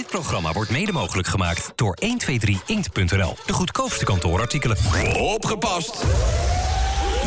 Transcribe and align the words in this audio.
Dit 0.00 0.08
programma 0.08 0.52
wordt 0.52 0.70
mede 0.70 0.92
mogelijk 0.92 1.28
gemaakt 1.28 1.72
door 1.74 1.96
123inkt.nl. 2.04 3.36
De 3.46 3.52
goedkoopste 3.52 4.04
kantoorartikelen. 4.04 4.76
Opgepast! 5.16 6.04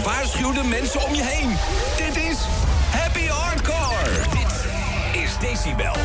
Waarschuw 0.04 0.54
de 0.54 0.64
mensen 0.64 1.06
om 1.06 1.16
je 1.16 1.24
heen. 1.24 1.50
Dit 1.98 2.24
is 2.24 2.38
Happy 2.90 3.28
Hardcore. 3.28 4.12
Dit 4.32 4.66
is 5.24 5.38
Decibel. 5.40 5.96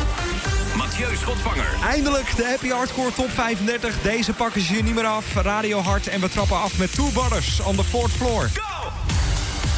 Mathieu 0.75 1.15
Schotvanger. 1.15 1.75
Eindelijk 1.83 2.35
de 2.35 2.45
Happy 2.45 2.69
Hardcore 2.69 3.13
Top 3.13 3.29
35. 3.29 4.01
Deze 4.01 4.33
pakken 4.33 4.61
ze 4.61 4.73
je 4.73 4.83
niet 4.83 4.95
meer 4.95 5.05
af. 5.05 5.35
Radio 5.35 5.79
Hard 5.79 6.07
en 6.07 6.21
we 6.21 6.29
trappen 6.29 6.61
af 6.61 6.77
met 6.77 6.93
Two 6.93 7.09
Brothers 7.13 7.59
on 7.59 7.75
the 7.75 7.83
fourth 7.83 8.11
floor. 8.11 8.49
Go! 8.53 8.89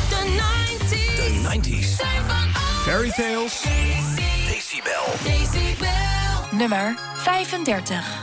De 0.10 0.40
90s. 0.80 1.16
De 1.16 1.60
90s. 1.60 1.96
Zijn 1.96 2.24
van 2.28 2.36
alles. 2.36 2.84
Fairy 2.84 3.12
Tales. 3.12 3.62
Decibel. 4.48 5.04
Decibel. 5.24 6.01
Nummer 6.62 6.96
35. 7.26 8.21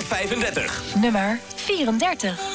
35. 0.00 0.96
Nummer 1.00 1.38
34. 1.56 2.49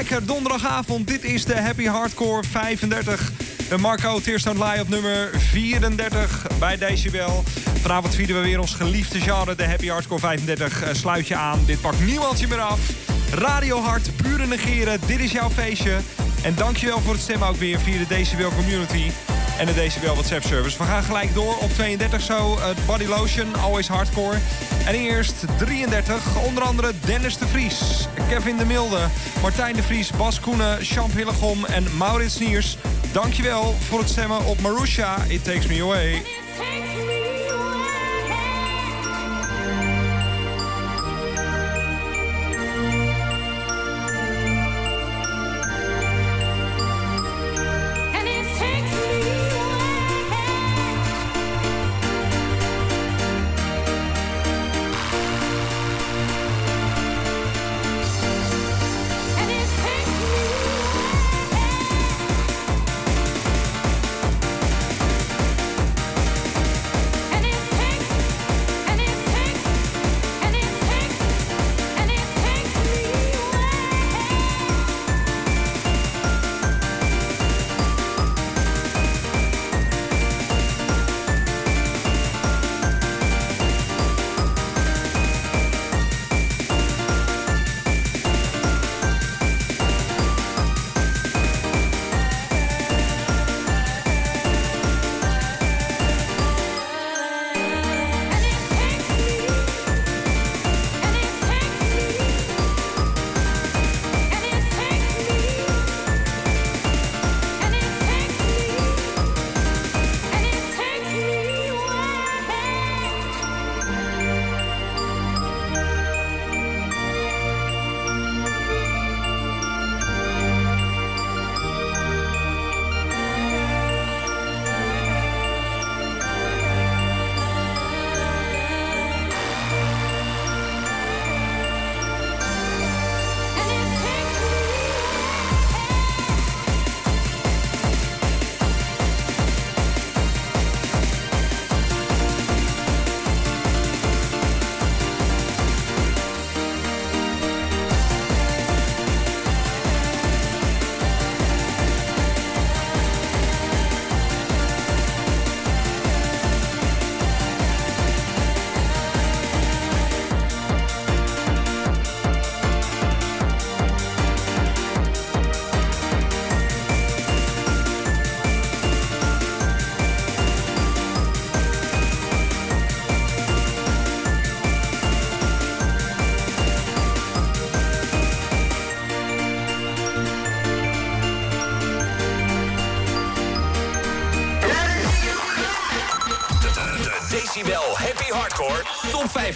Lekker 0.00 0.26
donderdagavond. 0.26 1.06
Dit 1.06 1.24
is 1.24 1.44
de 1.44 1.60
Happy 1.60 1.84
Hardcore 1.84 2.42
35. 2.44 3.32
De 3.68 3.78
Marco 3.78 4.20
Teerstoot 4.20 4.56
Live 4.56 4.80
op 4.80 4.88
nummer 4.88 5.30
34 5.38 6.46
bij 6.58 6.76
Decibel. 6.76 7.44
Vanavond 7.80 8.14
vieren 8.14 8.36
we 8.36 8.42
weer 8.42 8.60
ons 8.60 8.74
geliefde 8.74 9.20
genre, 9.20 9.54
de 9.54 9.64
Happy 9.64 9.88
Hardcore 9.88 10.20
35. 10.20 10.82
Eh, 10.82 10.94
sluit 10.94 11.28
je 11.28 11.36
aan, 11.36 11.60
dit 11.66 11.80
pakt 11.80 12.04
niemand 12.04 12.40
je 12.40 12.46
meer 12.46 12.60
af. 12.60 12.80
Radio 13.32 13.80
Hard, 13.80 14.16
pure 14.16 14.46
negeren, 14.46 15.00
dit 15.06 15.18
is 15.18 15.32
jouw 15.32 15.50
feestje. 15.50 15.96
En 16.42 16.54
dankjewel 16.54 17.00
voor 17.00 17.12
het 17.12 17.22
stemmen 17.22 17.48
ook 17.48 17.56
weer 17.56 17.78
via 17.78 17.98
de 17.98 18.06
Decibel 18.08 18.50
Community 18.50 19.10
en 19.58 19.66
de 19.66 19.74
Decibel 19.74 20.14
WhatsApp 20.14 20.44
service. 20.44 20.78
We 20.78 20.84
gaan 20.84 21.02
gelijk 21.02 21.34
door 21.34 21.56
op 21.58 21.70
32 21.70 22.20
zo. 22.22 22.56
Uh, 22.56 22.64
Body 22.86 23.04
Lotion, 23.04 23.54
Always 23.54 23.88
Hardcore. 23.88 24.36
En 24.86 24.94
eerst 24.94 25.44
33, 25.58 26.44
onder 26.46 26.62
andere 26.62 26.92
Dennis 27.04 27.38
de 27.38 27.46
Vries, 27.46 28.08
Kevin 28.30 28.56
de 28.56 28.64
Milde, 28.64 29.08
Martijn 29.42 29.74
de 29.74 29.82
Vries, 29.82 30.10
Bas 30.10 30.40
Koenen, 30.40 30.78
Champ 30.80 31.12
Hillegom 31.12 31.64
en 31.64 31.96
Maurits 31.96 32.38
Niers. 32.38 32.76
Dankjewel 33.12 33.74
voor 33.88 33.98
het 33.98 34.08
stemmen 34.08 34.44
op 34.44 34.60
Marusha, 34.60 35.24
It 35.28 35.44
Takes 35.44 35.66
Me 35.66 35.82
Away. 35.82 36.39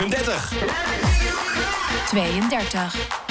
Top 0.05 0.13
35. 0.13 0.51
32. 2.11 3.24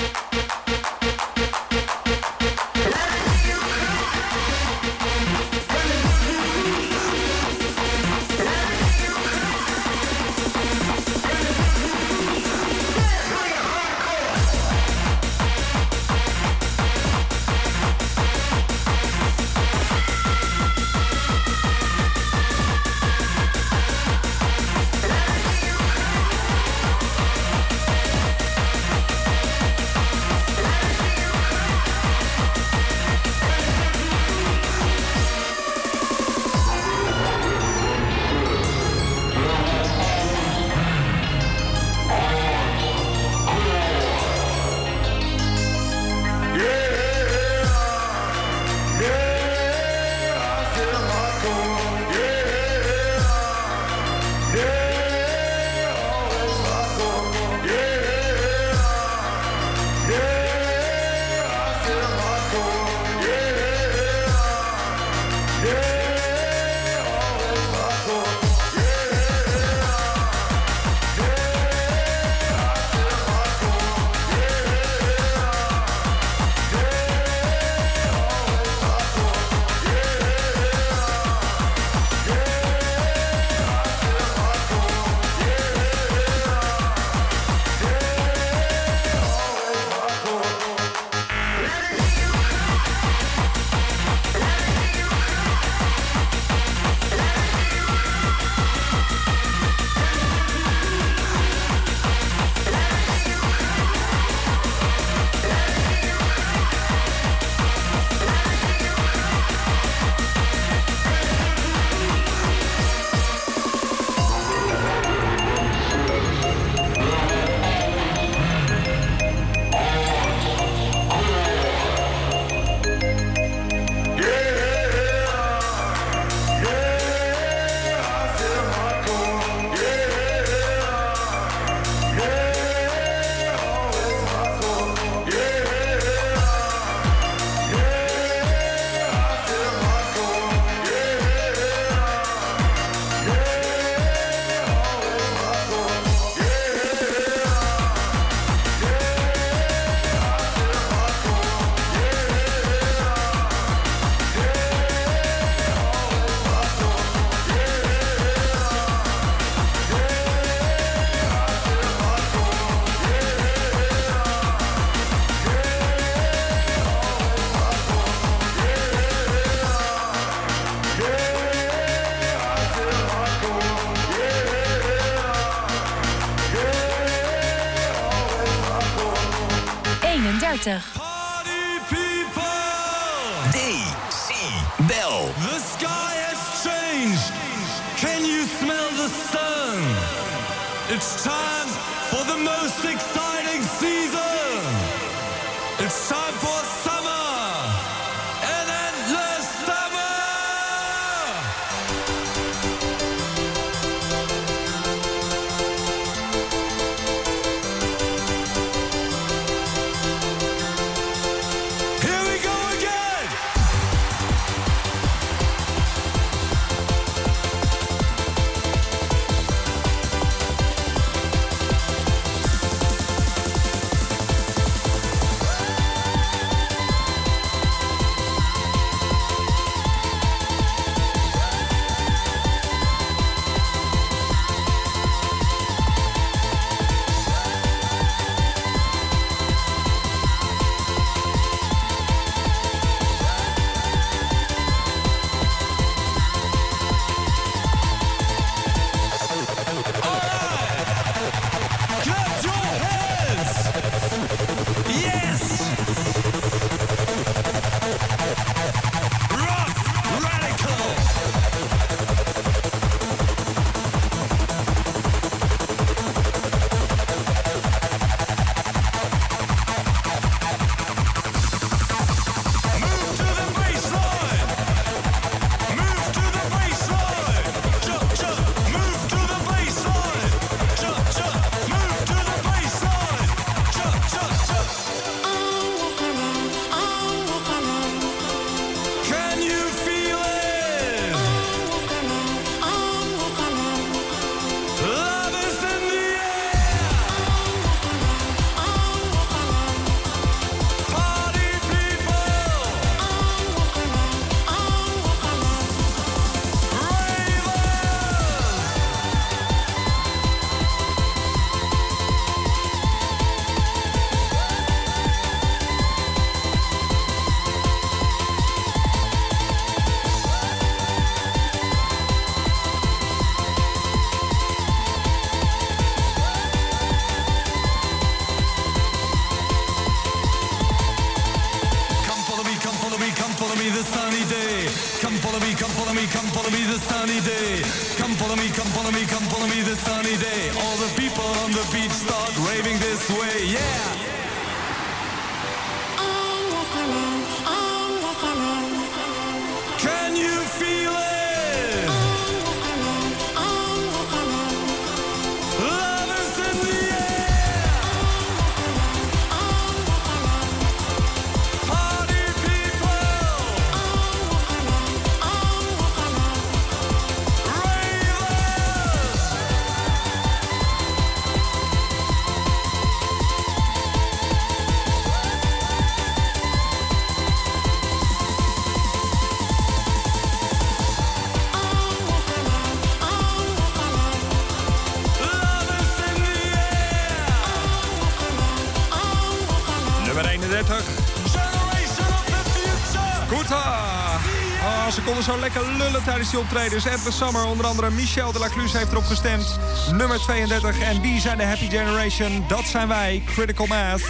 konden 395.25 395.51
zo 395.51 395.61
lekker 395.61 395.77
lullen 395.77 396.03
tijdens 396.03 396.29
die 396.29 396.39
optredens. 396.39 396.85
Edwin 396.85 397.11
Summer, 397.11 397.45
onder 397.45 397.65
andere 397.65 397.89
Michel 397.91 398.31
de 398.31 398.39
la 398.39 398.49
Cluse 398.49 398.77
heeft 398.77 398.91
erop 398.91 399.03
gestemd. 399.03 399.59
Nummer 399.91 400.19
32. 400.19 400.79
En 400.79 401.01
wie 401.01 401.19
zijn 401.19 401.37
de 401.37 401.43
Happy 401.43 401.69
Generation? 401.69 402.45
Dat 402.47 402.65
zijn 402.65 402.87
wij, 402.87 403.23
Critical 403.25 403.65
Math. 403.65 404.01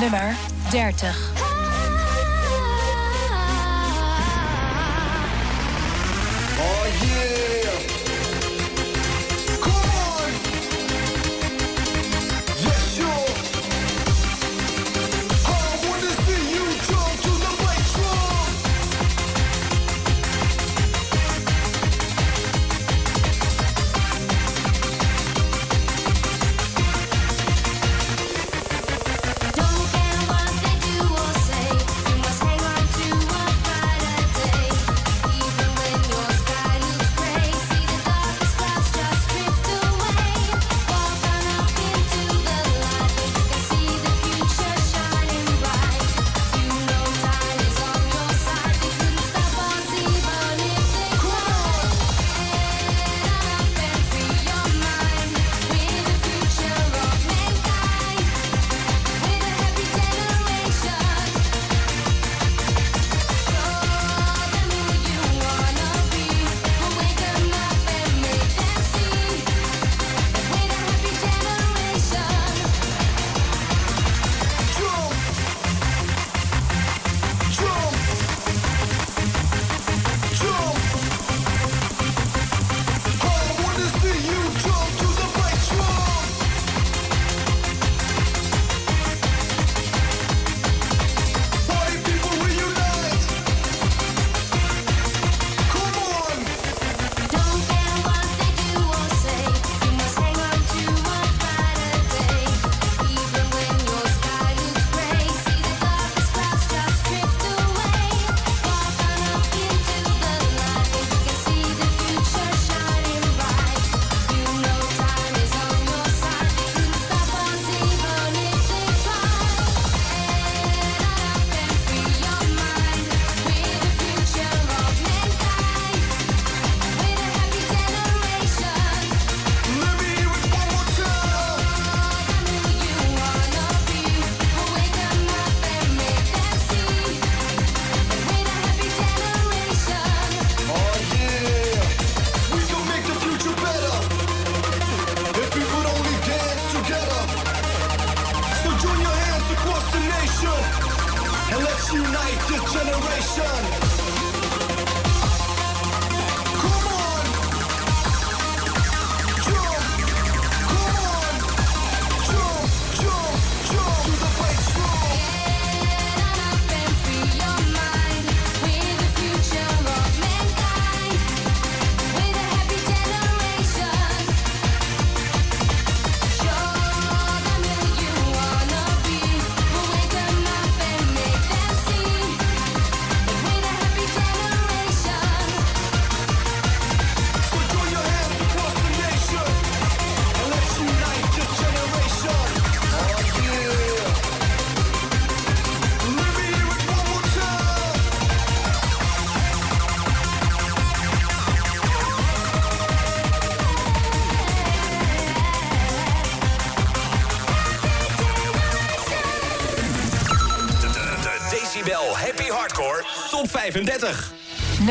Nummer 0.00 0.34
30. 0.70 1.35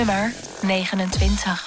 Nummer 0.06 0.32
29. 0.62 1.65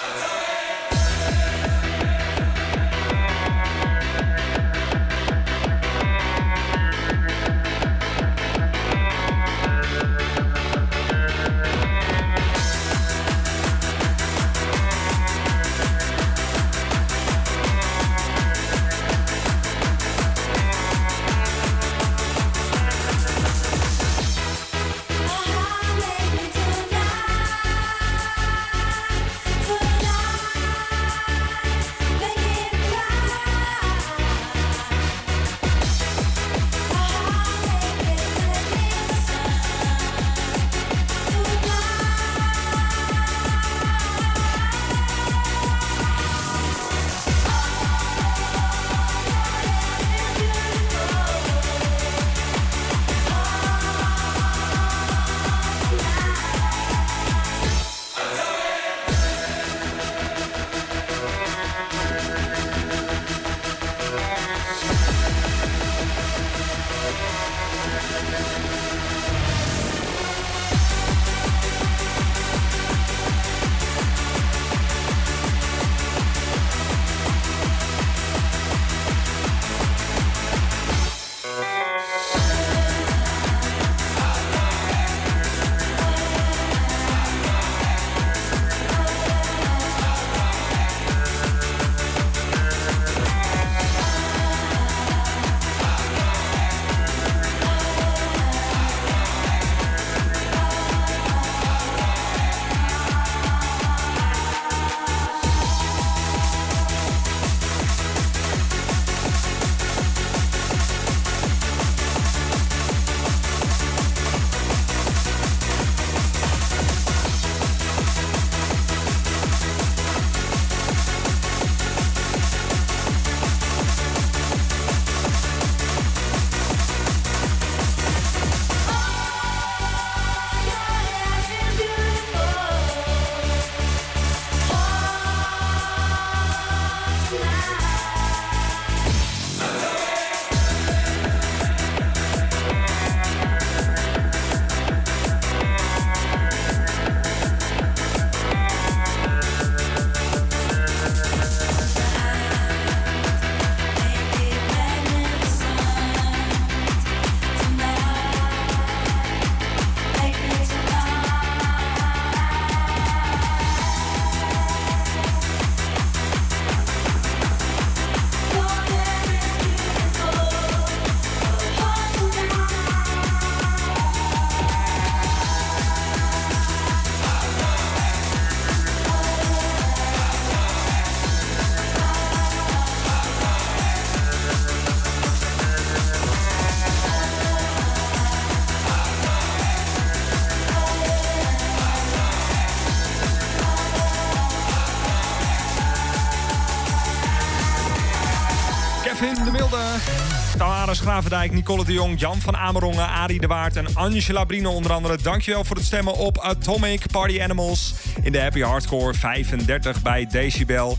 Gravendijk, 200.97 201.51
Nicole 201.51 201.85
de 201.85 201.93
Jong, 201.93 202.19
Jan 202.19 202.41
van 202.41 202.57
Amerongen, 202.57 203.07
Arie 203.07 203.39
de 203.39 203.47
Waard 203.47 203.75
en 203.75 203.95
Angela 203.95 204.43
Brino 204.43 204.71
onder 204.71 204.91
andere. 204.93 205.17
Dankjewel 205.21 205.63
voor 205.63 205.75
het 205.75 205.85
stemmen 205.85 206.13
op 206.13 206.39
Atomic 206.39 207.07
Party 207.11 207.41
Animals 207.41 207.93
in 208.21 208.31
de 208.31 208.39
Happy 208.39 208.61
Hardcore 208.61 209.13
35 209.13 210.01
bij 210.01 210.27
Decibel. 210.27 210.97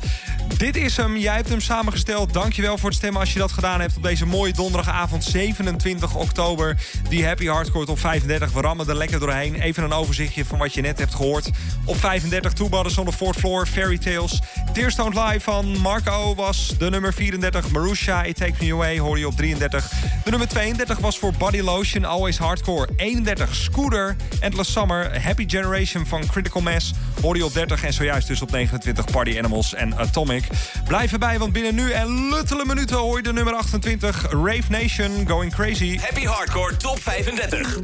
Dit 0.56 0.76
is 0.76 0.96
hem. 0.96 1.16
Jij 1.16 1.34
hebt 1.34 1.48
hem 1.48 1.60
samengesteld. 1.60 2.32
Dankjewel 2.32 2.78
voor 2.78 2.88
het 2.88 2.98
stemmen 2.98 3.20
als 3.20 3.32
je 3.32 3.38
dat 3.38 3.52
gedaan 3.52 3.80
hebt 3.80 3.96
op 3.96 4.02
deze 4.02 4.26
mooie 4.26 4.52
donderdagavond 4.52 5.24
27 5.24 6.14
oktober. 6.14 6.76
Die 7.08 7.26
Happy 7.26 7.46
Hardcore 7.46 7.86
op 7.86 7.98
35. 7.98 8.52
We 8.52 8.60
rammen 8.60 8.88
er 8.88 8.96
lekker 8.96 9.18
doorheen. 9.18 9.54
Even 9.54 9.82
een 9.82 9.92
overzichtje 9.92 10.44
van 10.44 10.58
wat 10.58 10.74
je 10.74 10.80
net 10.80 10.98
hebt 10.98 11.14
gehoord. 11.14 11.50
Op 11.84 11.96
35 11.96 12.52
Two 12.52 12.68
Brothers 12.68 12.98
on 12.98 13.04
the 13.06 13.12
Fourth 13.12 13.38
Floor, 13.38 13.66
Fairy 13.66 13.98
Tales. 13.98 14.40
Tears 14.72 14.94
Don't 14.94 15.14
Lie 15.14 15.40
van 15.40 15.78
Marco 15.78 16.34
was 16.34 16.74
de 16.78 16.90
nummer 16.90 17.12
34. 17.12 17.70
Marusha, 17.70 18.22
It 18.22 18.36
Takes 18.36 18.60
Me 18.60 18.72
Away, 18.72 18.98
hoor 18.98 19.18
je 19.18 19.26
op 19.26 19.36
33. 19.36 19.88
De 20.24 20.30
nummer 20.30 20.48
32 20.48 20.98
was 20.98 21.18
voor 21.18 21.32
Body 21.38 21.60
Lotion, 21.60 22.04
Always 22.04 22.38
Hardcore. 22.38 22.88
31 22.96 23.54
Scooter, 23.54 24.16
Endless 24.40 24.72
Summer, 24.72 25.22
Happy 25.22 25.44
Generation 25.48 26.06
van 26.06 26.26
Critical 26.26 26.62
Mass, 26.62 26.92
hoor 27.22 27.36
je 27.36 27.44
op 27.44 27.52
30. 27.52 27.84
En 27.84 27.92
zojuist 27.92 28.28
dus 28.28 28.42
op 28.42 28.50
29 28.50 29.04
Party 29.04 29.38
Animals 29.38 29.74
en 29.74 29.98
Atomic. 29.98 30.44
Blijf 30.86 31.12
erbij, 31.12 31.38
want 31.38 31.52
binnen 31.52 31.74
nu 31.74 31.90
en 31.90 32.28
luttele 32.28 32.64
minuten 32.64 32.96
hoor 32.96 33.16
je 33.16 33.22
de 33.22 33.32
nummer 33.32 33.54
28. 33.54 34.26
Rave 34.30 34.64
Nation, 34.68 35.28
Going 35.28 35.52
Crazy. 35.52 35.98
Happy 35.98 36.24
Hardcore 36.24 36.76
Top 36.76 36.98
35. 37.00 37.78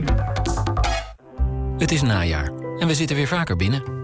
Het 1.79 1.93
is 1.93 2.03
najaar 2.03 2.51
en 2.79 2.87
we 2.87 2.95
zitten 2.95 3.17
weer 3.17 3.29
vaker 3.29 3.57
binnen. 3.57 3.96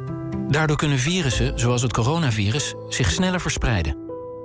Daardoor 0.53 0.77
kunnen 0.77 0.99
virussen, 0.99 1.59
zoals 1.59 1.83
het 1.83 1.93
coronavirus, 1.93 2.75
zich 2.89 3.11
sneller 3.11 3.41
verspreiden. 3.41 3.97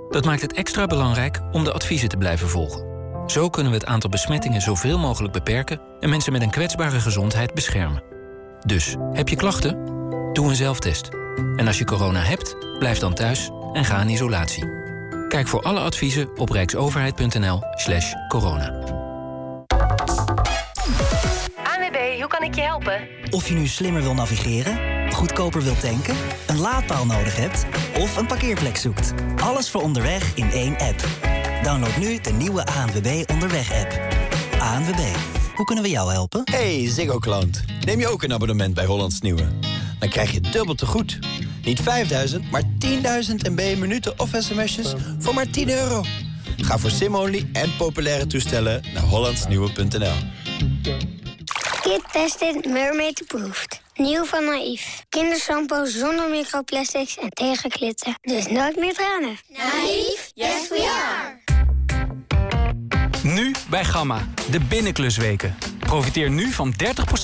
Dat 0.10 0.26
maakt 0.26 0.42
het 0.42 0.54
extra 0.54 0.86
belangrijk 0.86 1.42
om 1.52 1.64
de 1.64 1.72
adviezen 1.72 2.10
te 2.10 2.18
blijven 2.18 2.50
volgen. 2.50 2.86
Zo 3.26 3.50
kunnen 3.50 3.72
we 3.72 3.78
het 3.78 3.88
aantal 3.88 4.10
besmettingen 4.10 4.62
zoveel 4.62 4.98
mogelijk 4.98 5.34
beperken... 5.34 5.82
en 6.00 6.10
mensen 6.10 6.32
met 6.32 6.42
een 6.42 6.50
kwetsbare 6.50 7.00
gezondheid 7.00 7.54
beschermen. 7.54 8.04
Dus, 8.66 8.96
heb 9.12 9.30
je 9.30 9.36
klachten? 9.36 9.86
Doe 10.34 10.50
een 10.50 10.56
zelftest. 10.56 11.10
En 11.56 11.68
als 11.68 11.78
je 11.78 11.86
corona 11.86 12.22
hebt, 12.22 12.56
blijf 12.80 13.00
dan 13.00 13.14
thuis 13.14 13.50
en 13.74 13.86
ga 13.86 14.02
in 14.02 14.10
isolatie. 14.10 14.66
Kijk 15.28 15.48
voor 15.48 15.62
alle 15.62 15.80
adviezen 15.80 16.38
op 16.38 16.50
rijksoverheid.nl 16.50 17.62
slash 17.74 18.14
corona. 18.28 18.70
ANWB, 21.64 22.20
hoe 22.20 22.28
kan 22.28 22.44
ik 22.44 22.56
je 22.56 22.62
helpen? 22.62 23.08
Of 23.30 23.48
je 23.48 23.54
nu 23.54 23.68
slimmer 23.68 24.02
wil 24.02 24.14
navigeren, 24.14 24.97
goedkoper 25.14 25.64
wilt 25.64 25.80
tanken, 25.80 26.16
een 26.48 26.60
laadpaal 26.60 27.06
nodig 27.06 27.36
hebt 27.36 27.66
of 28.00 28.18
een 28.18 28.28
parkeerplek 28.28 28.78
zoekt. 28.78 29.14
Alles 29.42 29.70
voor 29.70 29.82
onderweg 29.82 30.36
in 30.36 30.52
één 30.52 30.78
app. 30.78 31.08
Download 31.64 31.98
nu 31.98 32.20
de 32.20 32.32
nieuwe 32.32 32.66
ANWB 32.66 33.30
Onderweg-app. 33.32 34.00
ANWB, 34.60 35.00
hoe 35.56 35.66
kunnen 35.66 35.84
we 35.84 35.90
jou 35.90 36.12
helpen? 36.12 36.42
Hey 36.44 36.90
Ziggo 36.90 37.18
klant, 37.18 37.64
neem 37.86 38.00
je 38.00 38.08
ook 38.08 38.24
een 38.24 38.34
abonnement 38.34 38.74
bij 38.74 38.86
Hollands 38.86 39.22
Nieuwe? 39.22 39.48
Dan 40.00 40.10
krijg 40.10 40.32
je 40.32 40.40
dubbel 40.40 40.76
te 40.76 40.86
goed. 40.86 41.20
Niet 41.64 41.82
5000, 41.82 42.52
maar 42.52 42.64
10.000 42.64 42.70
MB 43.52 43.78
minuten 43.78 44.20
of 44.20 44.30
sms'jes 44.38 44.94
voor 45.20 45.34
maar 45.34 45.50
10 45.50 45.70
euro. 45.70 46.04
Ga 46.58 46.78
voor 46.78 46.90
sim-only 46.90 47.50
en 47.54 47.76
populaire 47.78 48.28
toestellen 48.28 48.84
naar 48.94 49.04
hollandsnieuwe.nl. 49.04 50.16
Kid 51.82 52.02
Tested 52.12 52.66
Mermaid 52.66 53.22
Approved. 53.22 53.86
Nieuw 53.98 54.24
van 54.24 54.46
Naïef. 54.46 55.06
Kindershampoo 55.10 55.86
zonder 55.86 56.30
microplastics 56.30 57.18
en 57.18 57.30
tegen 57.30 57.72
glitter. 57.72 58.18
Dus 58.22 58.48
nooit 58.48 58.76
meer 58.76 58.94
tranen. 58.94 59.38
Naïef? 59.48 60.32
Yes, 60.34 60.70
we 60.70 61.12
are. 61.14 61.56
Nu 63.24 63.56
bij 63.70 63.86
Gamma, 63.86 64.28
de 64.52 64.60
binnenklusweken. 64.60 65.58
Profiteer 65.80 66.30
nu 66.30 66.52
van 66.52 66.74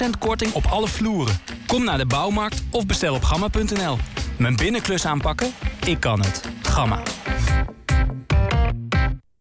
30% 0.06 0.10
korting 0.20 0.54
op 0.54 0.66
alle 0.66 0.88
vloeren. 0.88 1.40
Kom 1.68 1.84
naar 1.84 1.98
de 1.98 2.06
bouwmarkt 2.06 2.64
of 2.72 2.86
bestel 2.86 3.16
op 3.16 3.24
gamma.nl. 3.24 3.98
Mijn 4.38 4.56
binnenklus 4.56 5.06
aanpakken? 5.06 5.54
Ik 5.86 6.00
kan 6.00 6.24
het. 6.24 6.42
Gamma. 6.62 7.02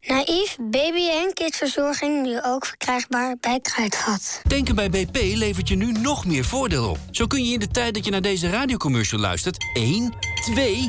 Naïef 0.06 0.56
baby- 0.60 1.08
en 1.08 1.32
kidsverzorging 1.32 2.22
nu 2.22 2.42
ook 2.42 2.66
verkrijgbaar 2.66 3.36
bij 3.40 3.60
Kruidvat. 3.60 4.42
Tanken 4.48 4.74
bij 4.74 4.90
BP 4.90 5.16
levert 5.16 5.68
je 5.68 5.76
nu 5.76 5.92
nog 5.92 6.24
meer 6.24 6.44
voordeel 6.44 6.88
op. 6.88 6.98
Zo 7.10 7.26
kun 7.26 7.44
je 7.44 7.52
in 7.52 7.58
de 7.58 7.68
tijd 7.68 7.94
dat 7.94 8.04
je 8.04 8.10
naar 8.10 8.22
deze 8.22 8.50
radiocommercial 8.50 9.20
luistert... 9.20 9.64
1, 9.74 10.12
2, 10.52 10.84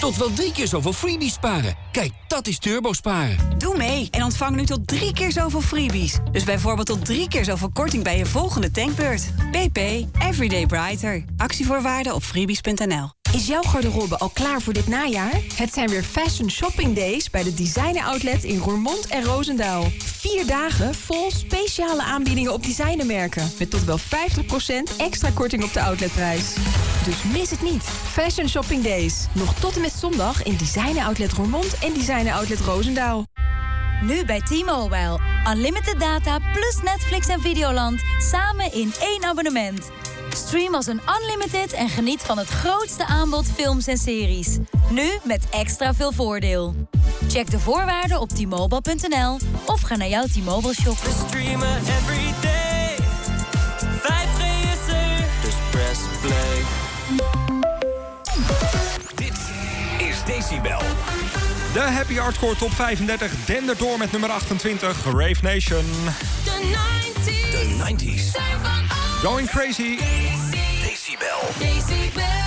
tot 0.00 0.16
wel 0.16 0.32
drie 0.32 0.52
keer 0.52 0.66
zoveel 0.66 0.92
freebies 0.92 1.32
sparen. 1.32 1.76
Kijk, 1.92 2.12
dat 2.28 2.46
is 2.46 2.58
turbo 2.58 2.92
sparen. 2.92 3.58
Doe 3.58 3.76
mee 3.76 4.08
en 4.10 4.22
ontvang 4.22 4.56
nu 4.56 4.64
tot 4.64 4.86
drie 4.86 5.12
keer 5.12 5.32
zoveel 5.32 5.60
freebies. 5.60 6.18
Dus 6.32 6.44
bijvoorbeeld 6.44 6.86
tot 6.86 7.04
drie 7.04 7.28
keer 7.28 7.44
zoveel 7.44 7.70
korting 7.72 8.04
bij 8.04 8.18
je 8.18 8.26
volgende 8.26 8.70
tankbeurt. 8.70 9.28
BP, 9.50 9.78
Everyday 10.22 10.66
Brighter. 10.66 11.24
Actievoorwaarden 11.36 12.14
op 12.14 12.22
freebies.nl. 12.22 13.17
Is 13.32 13.46
jouw 13.46 13.62
garderobe 13.62 14.18
al 14.18 14.28
klaar 14.28 14.60
voor 14.60 14.72
dit 14.72 14.86
najaar? 14.88 15.40
Het 15.54 15.72
zijn 15.72 15.88
weer 15.88 16.02
Fashion 16.02 16.50
Shopping 16.50 16.96
Days 16.96 17.30
bij 17.30 17.42
de 17.42 17.54
Designer 17.54 18.02
Outlet 18.02 18.44
in 18.44 18.58
Roermond 18.58 19.06
en 19.06 19.24
Roosendaal. 19.24 19.84
Vier 19.98 20.46
dagen 20.46 20.94
vol 20.94 21.30
speciale 21.30 22.02
aanbiedingen 22.02 22.52
op 22.52 22.62
designermerken. 22.62 23.52
Met 23.58 23.70
tot 23.70 23.84
wel 23.84 23.98
50% 23.98 24.02
extra 24.96 25.30
korting 25.34 25.64
op 25.64 25.72
de 25.72 25.80
outletprijs. 25.80 26.54
Dus 27.04 27.22
mis 27.32 27.50
het 27.50 27.62
niet. 27.62 27.82
Fashion 28.12 28.48
Shopping 28.48 28.84
Days. 28.84 29.26
Nog 29.32 29.54
tot 29.54 29.74
en 29.74 29.80
met 29.80 29.92
zondag 29.92 30.42
in 30.42 30.56
Designer 30.56 31.02
Outlet 31.02 31.32
Roermond 31.32 31.78
en 31.78 31.92
Designer 31.92 32.32
Outlet 32.32 32.60
Roosendaal. 32.60 33.24
Nu 34.02 34.24
bij 34.24 34.40
T-Mobile. 34.40 35.20
Unlimited 35.48 36.00
data 36.00 36.38
plus 36.52 36.78
Netflix 36.82 37.28
en 37.28 37.40
Videoland. 37.40 38.00
Samen 38.18 38.72
in 38.72 38.92
één 39.00 39.24
abonnement. 39.24 39.90
Stream 40.46 40.74
als 40.74 40.86
een 40.86 41.00
unlimited 41.20 41.72
en 41.72 41.88
geniet 41.88 42.20
van 42.20 42.38
het 42.38 42.48
grootste 42.48 43.06
aanbod 43.06 43.46
films 43.54 43.86
en 43.86 43.96
series. 43.96 44.58
Nu 44.90 45.10
met 45.22 45.46
extra 45.50 45.94
veel 45.94 46.12
voordeel. 46.12 46.74
Check 47.28 47.50
de 47.50 47.58
voorwaarden 47.58 48.20
op 48.20 48.28
t-mobile.nl 48.28 49.38
of 49.66 49.80
ga 49.80 49.96
naar 49.96 50.08
jouw 50.08 50.24
T-Mobile 50.24 50.74
shop. 50.74 50.96
Streamen 51.26 51.76
every 51.76 52.34
day. 52.40 52.96
5G 54.00 54.40
is 54.62 54.94
er, 54.94 55.24
dus 55.42 55.54
press 55.70 56.00
play. 56.20 56.62
Dit 59.14 59.38
is 60.08 60.24
Decibel. 60.24 60.80
De 61.72 61.80
Happy 61.80 62.14
Hardcore 62.14 62.56
Top 62.56 62.72
35 62.72 63.32
dendert 63.44 63.78
door 63.78 63.98
met 63.98 64.12
nummer 64.12 64.30
28, 64.30 65.04
Rave 65.04 65.42
Nation. 65.42 65.84
De 66.44 66.76
90s. 67.14 67.50
De 67.50 67.94
90s. 67.94 68.77
Zijn 69.20 69.30
van 69.30 69.36
all 69.36 69.46
Going 69.46 69.48
Crazy. 69.48 69.98
Decibel. 70.80 71.40
Decibel. 71.58 72.37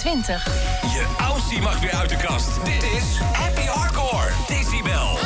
27. 0.00 0.44
Je 0.82 1.06
Aussie 1.18 1.60
mag 1.60 1.80
weer 1.80 1.94
uit 1.94 2.08
de 2.08 2.16
kast. 2.16 2.64
Dit 2.64 2.82
is 2.82 3.18
Happy 3.32 3.66
Hardcore, 3.66 4.30
Decibel. 4.46 5.18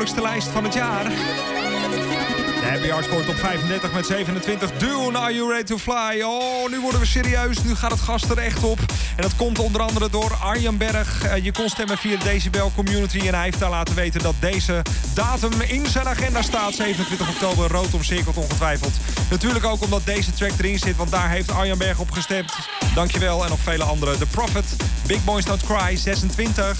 Vrolijkste 0.00 0.32
lijst 0.32 0.48
van 0.48 0.64
het 0.64 0.74
jaar. 0.74 1.04
De 1.04 2.66
Happy 2.70 2.88
Hardcore 2.88 3.24
top 3.24 3.34
35 3.34 3.92
met 3.92 4.06
27. 4.06 4.72
Dune, 4.72 5.18
are 5.18 5.34
you 5.34 5.48
ready 5.48 5.64
to 5.64 5.78
fly? 5.78 6.22
Oh, 6.22 6.70
nu 6.70 6.80
worden 6.80 7.00
we 7.00 7.06
serieus. 7.06 7.62
Nu 7.62 7.74
gaat 7.74 7.90
het 7.90 8.00
gas 8.00 8.22
er 8.22 8.38
echt 8.38 8.62
op. 8.62 8.78
En 9.16 9.22
dat 9.22 9.36
komt 9.36 9.58
onder 9.58 9.80
andere 9.80 10.10
door 10.10 10.34
Arjan 10.42 10.76
Berg. 10.76 11.24
Eh, 11.24 11.44
je 11.44 11.52
kon 11.52 11.68
stemmen 11.68 11.98
via 11.98 12.16
de 12.16 12.24
Decibel 12.24 12.72
Community. 12.74 13.18
En 13.18 13.34
hij 13.34 13.44
heeft 13.44 13.58
daar 13.58 13.70
laten 13.70 13.94
weten 13.94 14.22
dat 14.22 14.34
deze 14.40 14.82
datum 15.14 15.60
in 15.60 15.86
zijn 15.86 16.08
agenda 16.08 16.42
staat. 16.42 16.74
27 16.74 17.28
oktober, 17.28 17.70
rood 17.70 17.94
omcirkeld 17.94 18.36
ongetwijfeld. 18.36 18.92
Natuurlijk 19.30 19.64
ook 19.64 19.82
omdat 19.82 20.04
deze 20.04 20.32
track 20.32 20.52
erin 20.58 20.78
zit. 20.78 20.96
Want 20.96 21.10
daar 21.10 21.30
heeft 21.30 21.50
Arjan 21.50 21.78
Berg 21.78 21.98
op 21.98 22.10
gestemd. 22.10 22.52
Dankjewel. 22.94 23.44
En 23.44 23.50
nog 23.50 23.60
vele 23.60 23.84
andere. 23.84 24.18
The 24.18 24.26
Prophet, 24.26 24.76
Big 25.06 25.24
Boys 25.24 25.44
Don't 25.44 25.62
Cry, 25.62 25.96
26. 25.96 26.78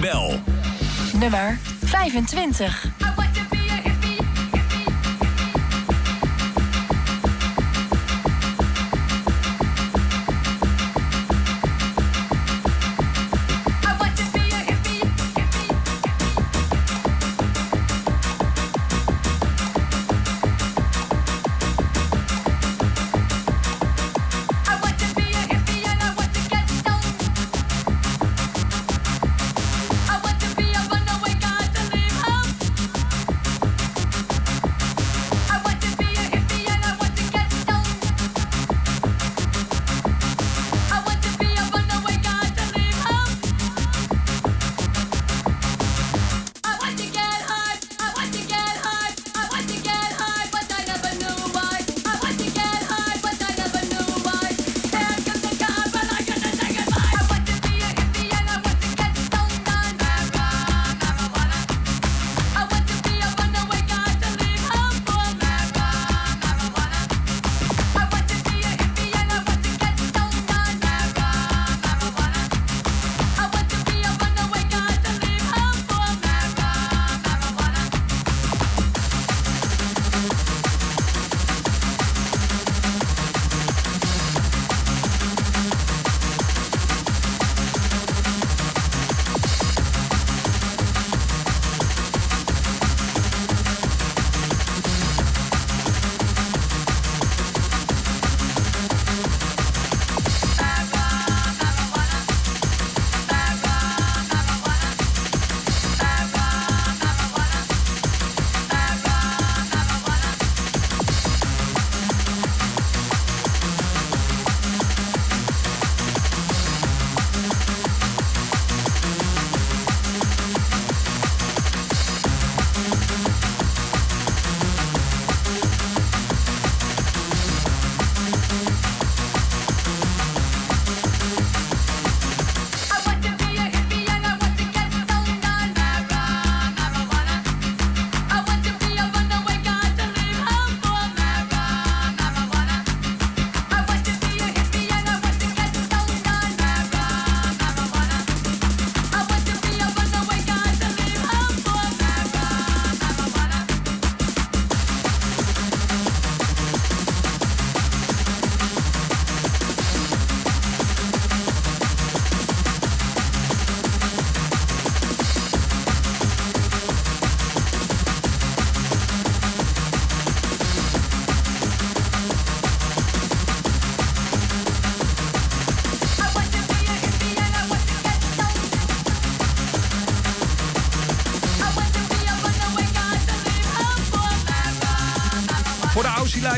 Decibel. 0.00 0.40
Nummer 1.12 1.58
25. 1.90 2.89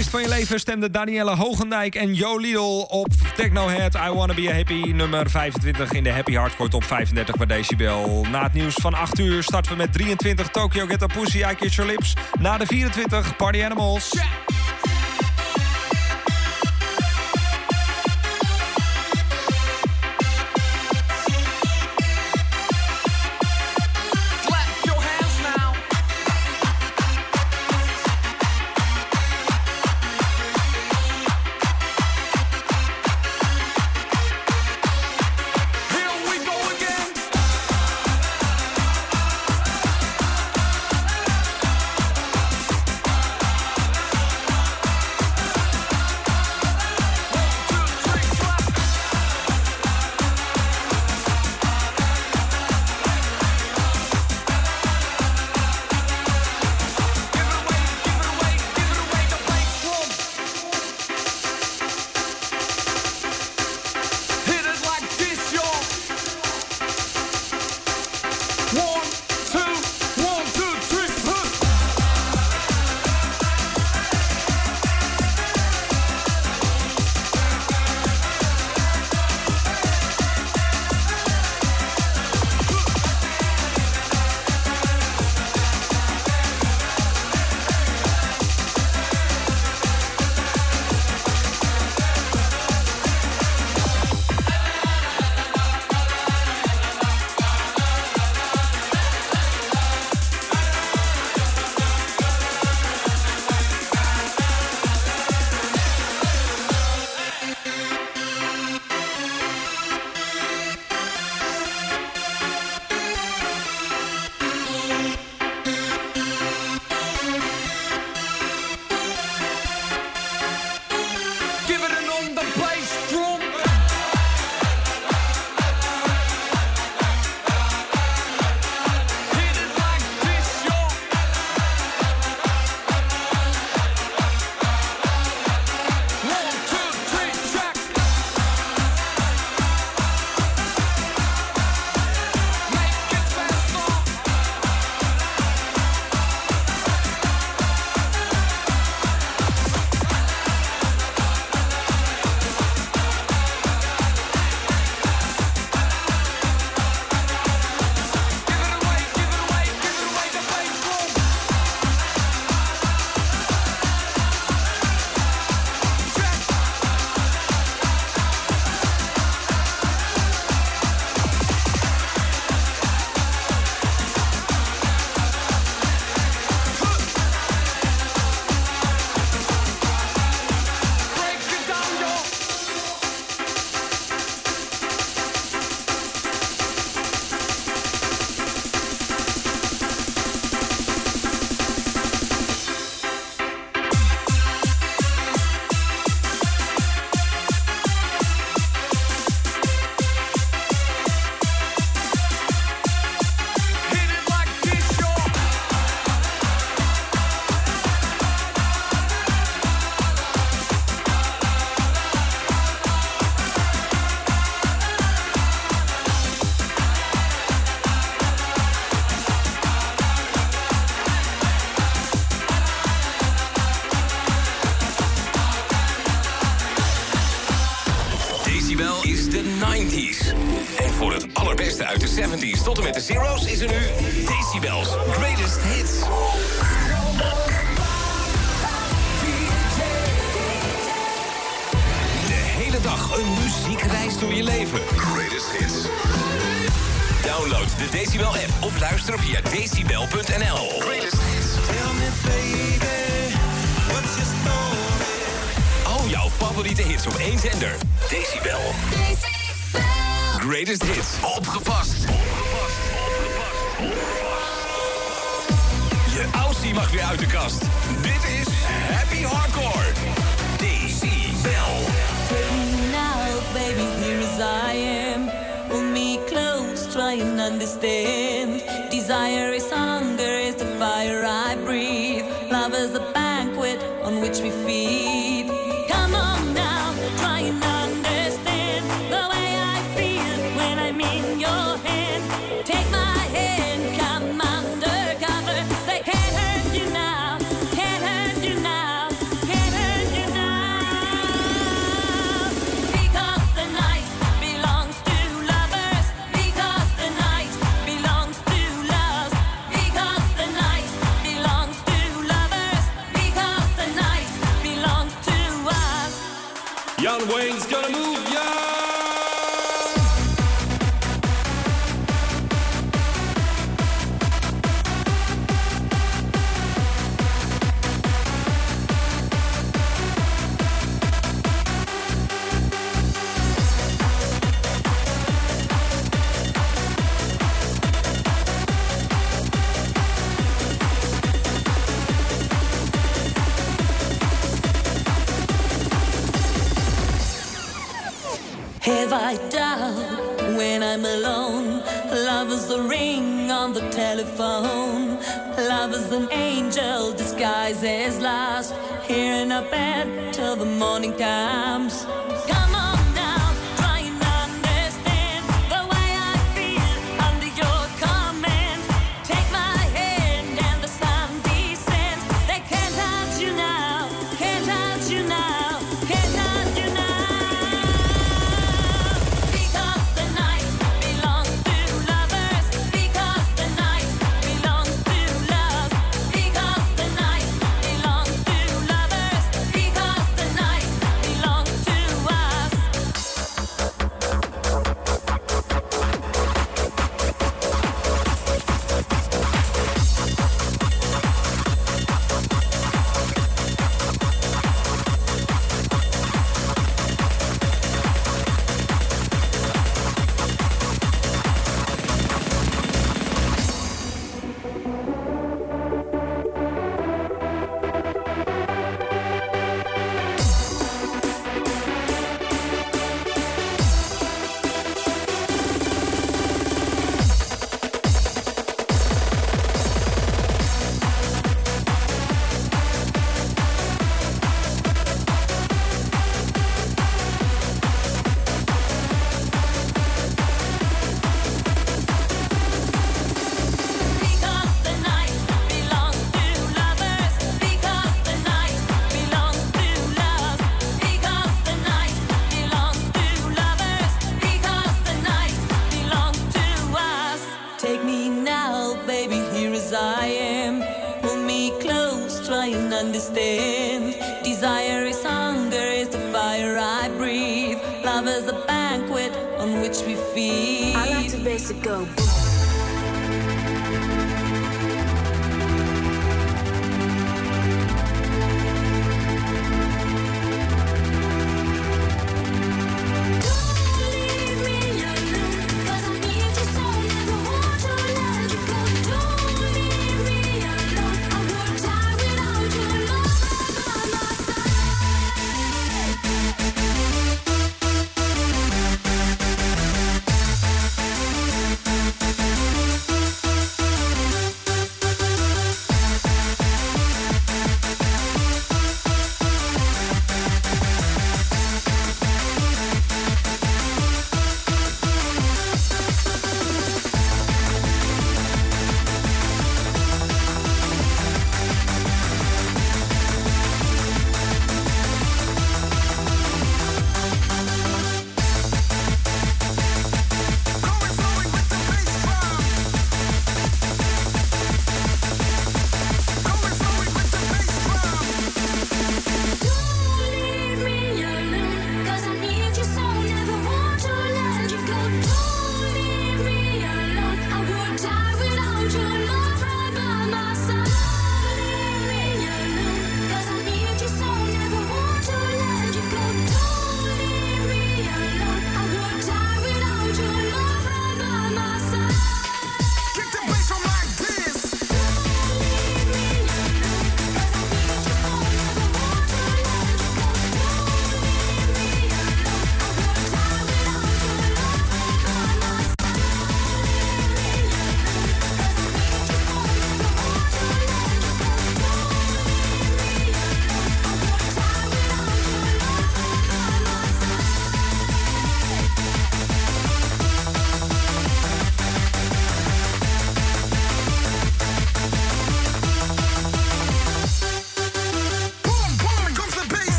Aussie-lijst 0.00 0.28
van 0.28 0.38
je 0.38 0.44
leven 0.44 0.60
stemden 0.60 0.92
Danielle 0.92 1.36
Hogendijk 1.36 1.94
en 1.94 2.14
Jo 2.14 2.36
Lidl 2.36 2.84
op 2.88 3.08
Technohead 3.36 3.94
I 3.94 4.10
Wanna 4.12 4.34
Be 4.34 4.48
A 4.50 4.54
Happy, 4.54 4.92
nummer 4.92 5.30
25 5.30 5.92
in 5.92 6.04
de 6.04 6.10
Happy 6.10 6.34
Hardcore 6.34 6.68
Top 6.68 6.84
35 6.84 7.36
bij 7.36 7.46
Decibel. 7.46 8.26
Na 8.30 8.42
het 8.42 8.52
nieuws 8.52 8.74
van 8.74 8.94
8 8.94 9.18
uur 9.18 9.42
starten 9.42 9.72
we 9.72 9.78
met 9.78 9.92
23 9.92 10.48
Tokyo 10.48 10.86
Ghetto 10.86 11.06
Pussy, 11.06 11.38
I 11.38 11.54
Kiss 11.54 11.76
Your 11.76 11.90
Lips. 11.90 12.14
Na 12.38 12.58
de 12.58 12.66
24 12.66 13.36
Party 13.36 13.62
Animals. 13.62 14.10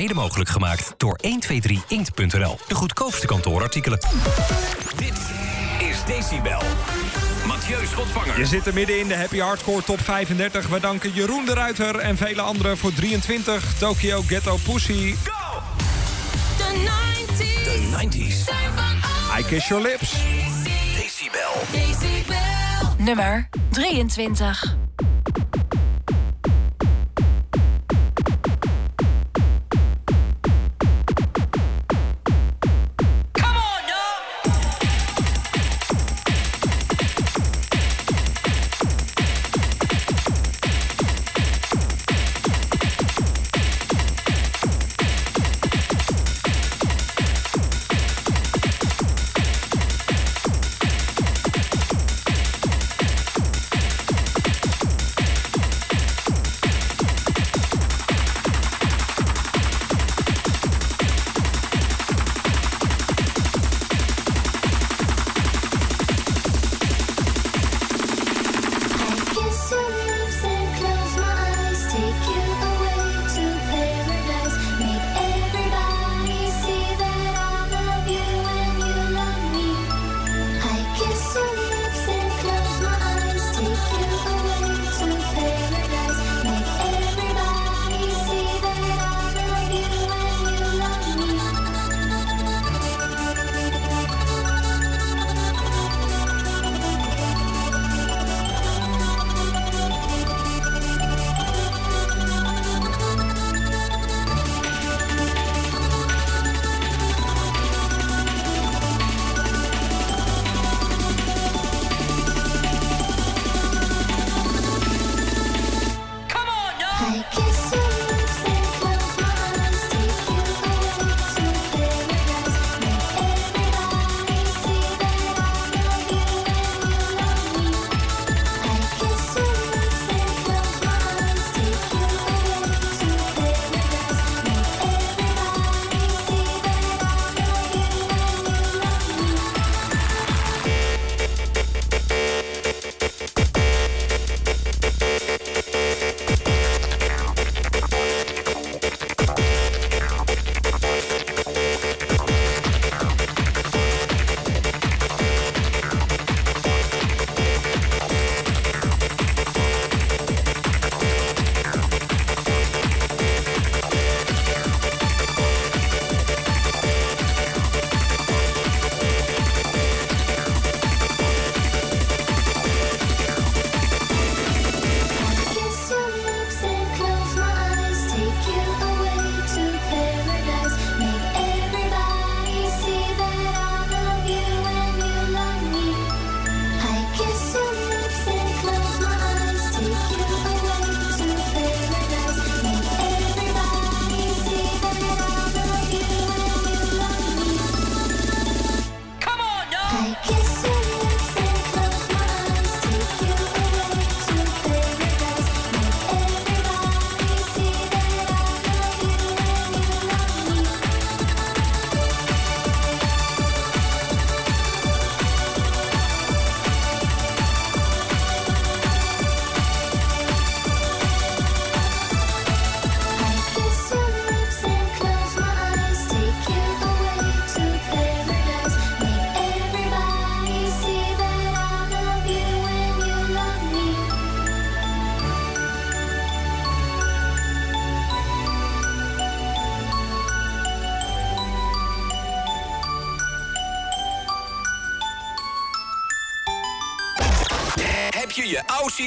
mede 0.00 0.14
mogelijk 0.14 0.50
gemaakt 0.50 0.94
door 0.96 1.18
123inkt.nl. 1.22 2.58
De 2.68 2.74
goedkoopste 2.74 3.26
kantoorartikelen. 3.26 3.98
Dit 4.96 5.18
is 5.78 6.04
Decibel. 6.06 6.62
Mathieu 7.46 7.86
Schotvanger. 7.86 8.38
Je 8.38 8.46
zit 8.46 8.66
er 8.66 8.74
midden 8.74 8.98
in 8.98 9.08
de 9.08 9.16
Happy 9.16 9.38
Hardcore 9.38 9.82
Top 9.82 10.00
35. 10.00 10.68
We 10.68 10.80
danken 10.80 11.12
Jeroen 11.12 11.44
de 11.44 11.54
Ruiter 11.54 11.96
en 11.96 12.16
vele 12.16 12.40
anderen 12.40 12.78
voor 12.78 12.92
23. 12.92 13.74
Tokyo 13.78 14.22
Ghetto 14.26 14.56
Pussy. 14.64 15.14
Go! 15.24 15.60
The 16.56 16.90
90s. 17.34 17.64
The 17.64 18.06
90s. 18.06 19.38
I 19.38 19.42
Kiss 19.42 19.68
Your 19.68 19.82
Lips. 19.82 20.12
Decibel. 20.94 21.50
Decibel. 21.72 22.94
Nummer 22.98 23.48
23. 23.70 24.77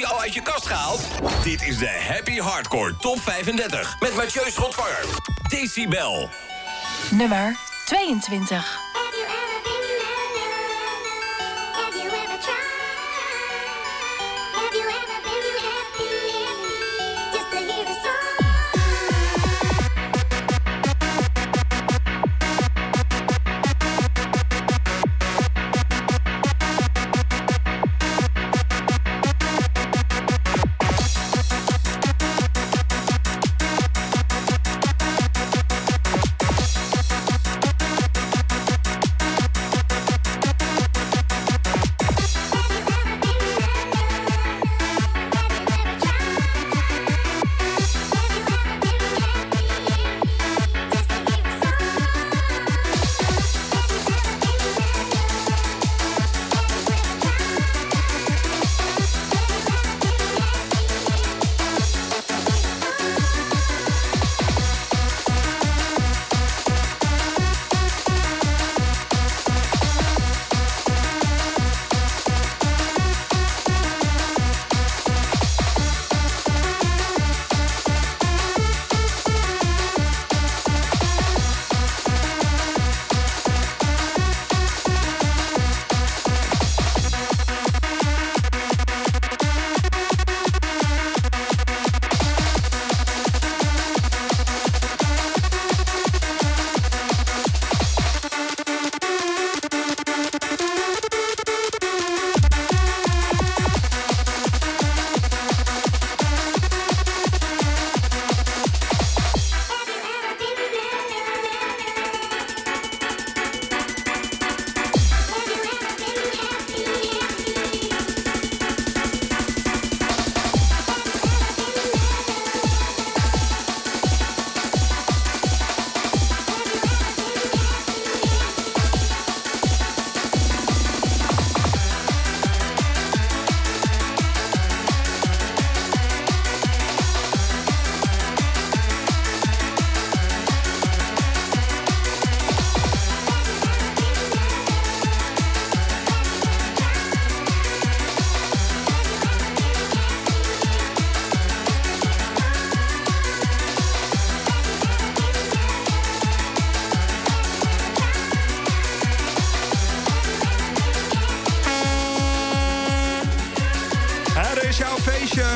al 0.00 0.20
uit 0.20 0.34
je 0.34 0.42
kast 0.42 0.66
gehaald? 0.66 1.00
Dit 1.42 1.62
is 1.62 1.78
de 1.78 2.04
Happy 2.08 2.38
Hardcore 2.38 2.96
Top 2.96 3.20
35 3.20 4.00
met 4.00 4.14
Mathieu 4.14 4.50
Schotvanger. 4.50 5.04
Decibel. 5.48 6.28
Nummer 7.10 7.56
22. 7.84 8.91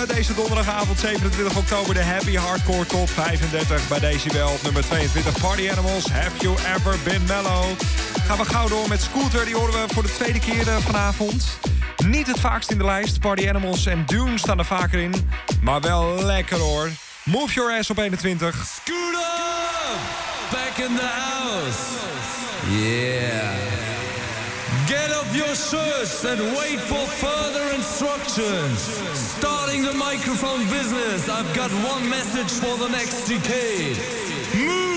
Deze 0.07 0.35
donderdagavond 0.35 0.99
27 0.99 1.57
oktober 1.57 1.95
de 1.95 2.03
Happy 2.03 2.37
Hardcore 2.37 2.87
Top 2.87 3.09
35 3.09 3.89
bij 3.89 3.99
Decibel. 3.99 4.49
Op 4.49 4.63
nummer 4.63 4.83
22 4.83 5.41
Party 5.41 5.71
Animals, 5.71 6.11
Have 6.11 6.37
You 6.39 6.57
Ever 6.75 6.97
Been 7.05 7.23
Mellow? 7.27 7.65
Gaan 8.27 8.39
we 8.39 8.45
gauw 8.45 8.69
door 8.69 8.89
met 8.89 9.03
Scooter, 9.03 9.45
die 9.45 9.55
horen 9.55 9.73
we 9.73 9.95
voor 9.95 10.03
de 10.03 10.13
tweede 10.13 10.39
keer 10.39 10.69
eh, 10.69 10.77
vanavond. 10.77 11.59
Niet 12.07 12.27
het 12.27 12.41
vaakst 12.41 12.71
in 12.71 12.79
de 12.79 12.85
lijst, 12.85 13.21
Party 13.21 13.49
Animals 13.49 13.87
en 13.87 14.03
Dune 14.07 14.39
staan 14.39 14.59
er 14.59 14.65
vaker 14.65 14.99
in. 14.99 15.15
Maar 15.61 15.81
wel 15.81 16.23
lekker 16.23 16.59
hoor. 16.59 16.91
Move 17.25 17.53
Your 17.53 17.79
Ass 17.79 17.91
op 17.91 17.99
21. 17.99 18.67
Scooter! 18.67 19.27
Back 20.51 20.77
in 20.89 20.97
the 20.97 21.07
house. 21.07 21.79
Yeah. 22.71 23.46
Your 25.37 25.55
shirts 25.55 26.25
and 26.25 26.41
wait 26.57 26.81
for 26.81 27.07
further 27.21 27.75
instructions. 27.75 28.81
Starting 29.13 29.83
the 29.83 29.93
microphone 29.93 30.67
business, 30.71 31.29
I've 31.29 31.55
got 31.55 31.71
one 31.93 32.09
message 32.09 32.51
for 32.53 32.79
the 32.79 32.89
next 32.89 33.29
decade. 33.29 33.99
Move 34.57 34.96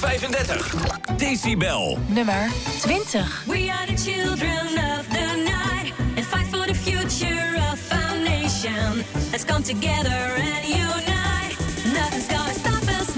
Top 0.00 0.10
35. 0.10 1.16
Decibel. 1.16 1.98
Nummer 2.10 2.50
20. 2.82 3.20
We 3.48 3.70
are 3.70 3.86
the 3.86 3.96
children 3.96 4.78
of 4.90 5.08
the 5.08 5.36
night 5.44 5.92
and 6.16 6.26
fight 6.26 6.46
for 6.48 6.66
the 6.66 6.74
future 6.74 7.56
of 7.70 7.92
our 7.92 8.16
nation. 8.18 9.04
Let's 9.32 9.44
come 9.44 9.62
together 9.62 10.10
and 10.10 10.68
unite. 10.68 11.56
Nothing's 11.94 12.28
gonna 12.28 12.54
stop 12.54 12.82
us 12.88 13.16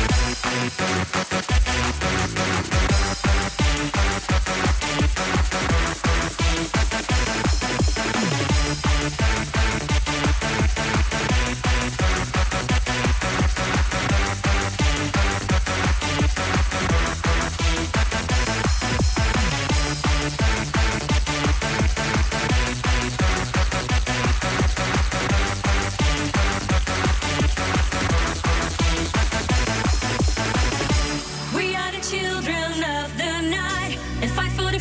now. 0.00 0.09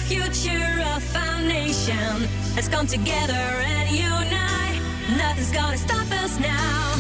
future 0.10 0.82
of 0.96 1.16
our 1.16 1.40
nation 1.44 2.26
has 2.58 2.68
come 2.68 2.88
together 2.88 3.46
and 3.78 3.92
unite. 3.92 4.82
Nothing's 5.16 5.52
gonna 5.52 5.78
stop 5.78 6.10
us 6.24 6.40
now. 6.40 6.96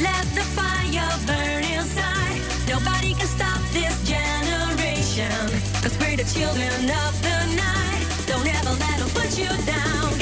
Let 0.00 0.24
the 0.34 0.46
fire 0.56 1.12
burn 1.26 1.62
inside. 1.76 2.40
Nobody 2.66 3.12
can 3.12 3.26
stop 3.26 3.60
this 3.74 3.94
generation. 4.08 5.44
Cause 5.82 5.94
we're 6.00 6.16
the 6.16 6.24
children 6.32 6.88
of 7.04 7.12
the 7.20 7.38
night. 7.54 8.06
Don't 8.26 8.48
ever 8.48 8.72
let 8.80 8.98
them 8.98 9.10
put 9.10 9.36
you 9.36 9.52
down. 9.66 10.15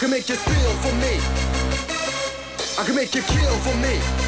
I 0.00 0.02
can 0.04 0.12
make 0.12 0.30
you 0.30 0.34
steal 0.34 0.72
for 0.80 0.94
me. 0.94 1.20
I 2.78 2.86
can 2.86 2.94
make 2.94 3.14
you 3.14 3.20
kill 3.20 3.54
for 3.58 3.76
me. 3.76 4.19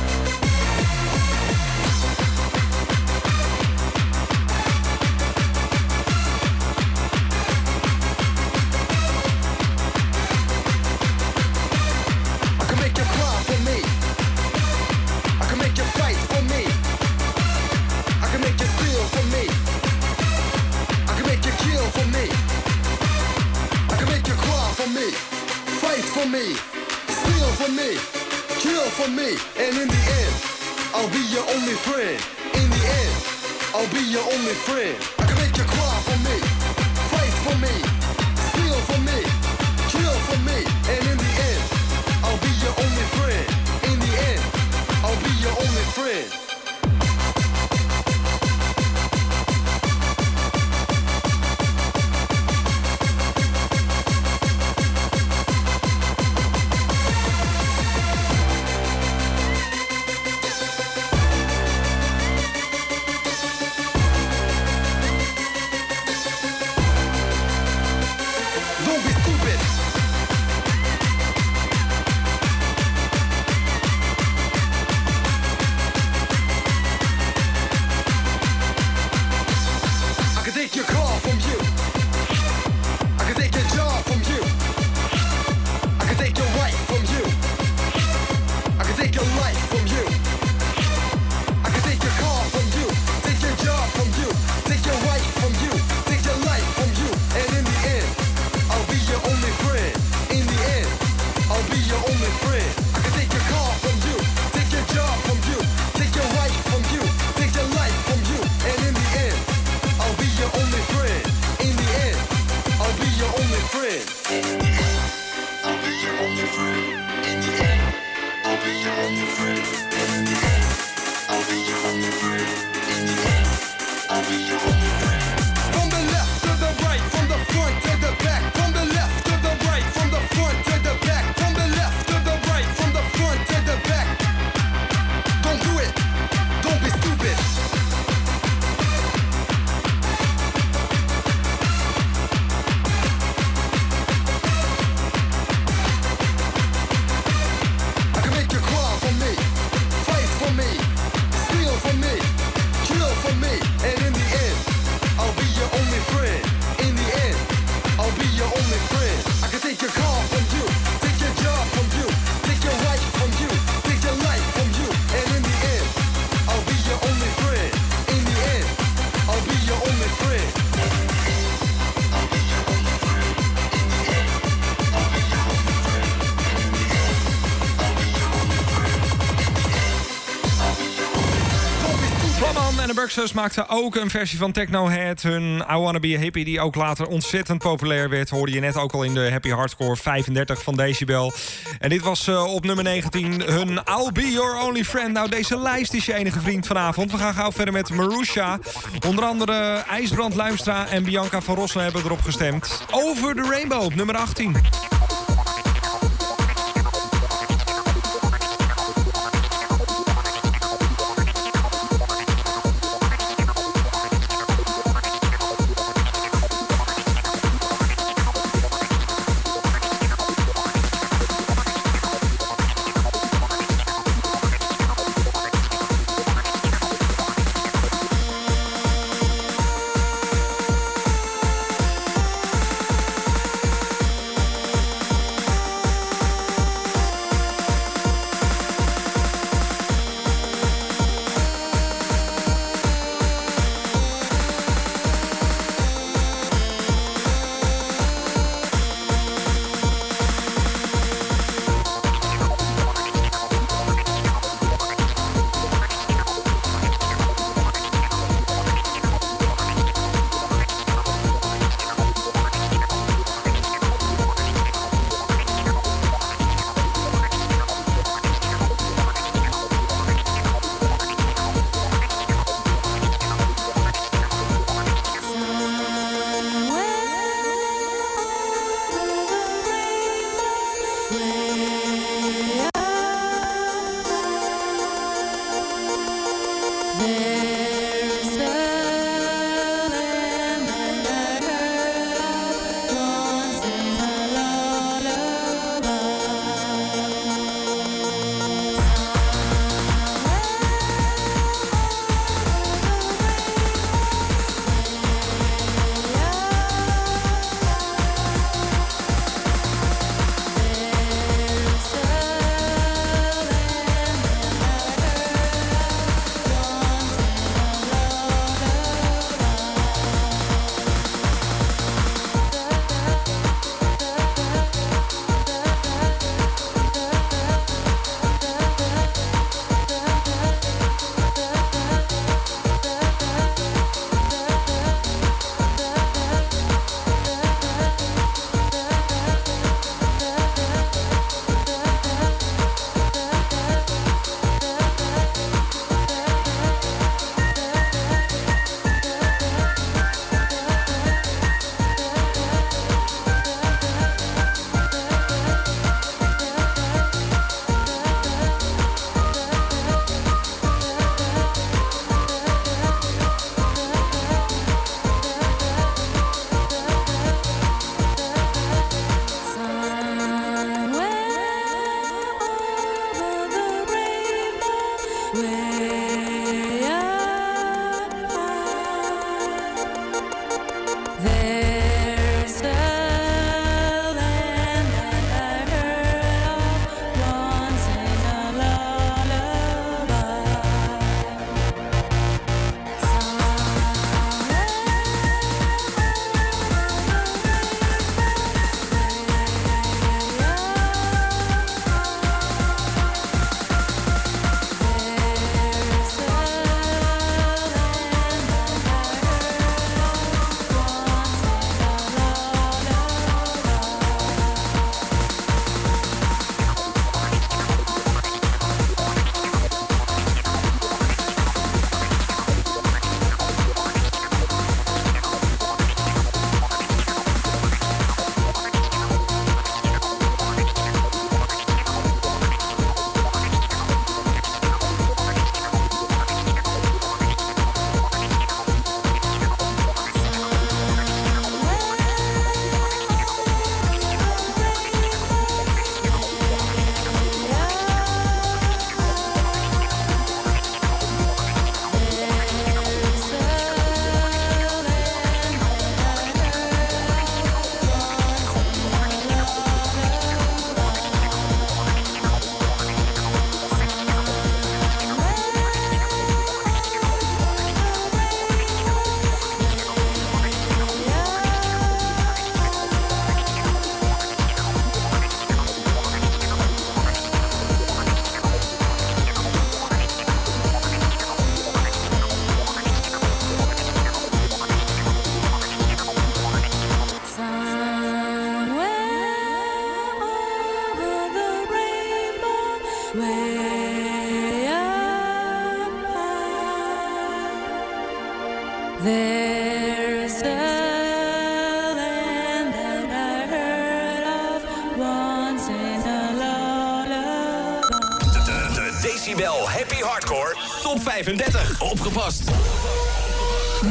Fluxus 183.13 183.37
maakte 183.37 183.69
ook 183.69 183.97
een 183.97 184.11
versie 184.11 184.39
van 184.39 184.53
Techno 184.53 184.89
Head. 184.89 185.23
Hun 185.23 185.65
I 185.71 185.77
Wanna 185.77 185.99
Be 185.99 186.19
Happy, 186.19 186.45
die 186.45 186.61
ook 186.61 186.75
later 186.75 187.07
ontzettend 187.07 187.59
populair 187.59 188.09
werd. 188.09 188.31
Hoorde 188.31 188.53
je 188.53 188.61
net 188.61 188.77
ook 188.77 188.93
al 188.93 189.03
in 189.03 189.15
de 189.15 189.31
Happy 189.31 189.49
Hardcore 189.49 189.97
35 189.97 190.63
van 190.63 190.77
Decibel. 190.77 191.33
En 191.79 191.89
dit 191.89 192.03
was 192.03 192.29
eh, 192.29 192.55
op 192.55 192.65
nummer 192.65 192.85
19 192.85 193.43
hun 193.43 193.69
I'll 193.69 194.13
Be 194.13 194.31
Your 194.31 194.67
Only 194.67 194.85
Friend. 194.85 195.13
Nou, 195.13 195.29
deze 195.29 195.59
lijst 195.59 195.95
is 195.95 196.07
je 196.07 196.15
enige 196.15 196.41
vriend 196.41 196.67
vanavond. 196.67 197.11
We 197.11 197.19
gaan 197.19 197.35
gauw 197.35 197.53
verder 197.53 197.75
met 197.75 197.91
Marusha. 197.91 198.59
Onder 199.07 199.25
andere 199.25 199.85
IJsbrand 199.91 200.35
Luimstra 200.35 200.89
en 200.89 201.05
Bianca 201.05 201.41
van 201.41 201.55
Rosselen 201.55 201.85
hebben 201.85 202.05
erop 202.05 202.21
gestemd. 202.21 202.85
Over 202.91 203.35
the 203.35 203.49
Rainbow 203.51 203.95
nummer 203.95 204.17
18. 204.17 204.92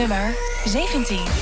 Nummer 0.01 0.33
17. 0.65 1.40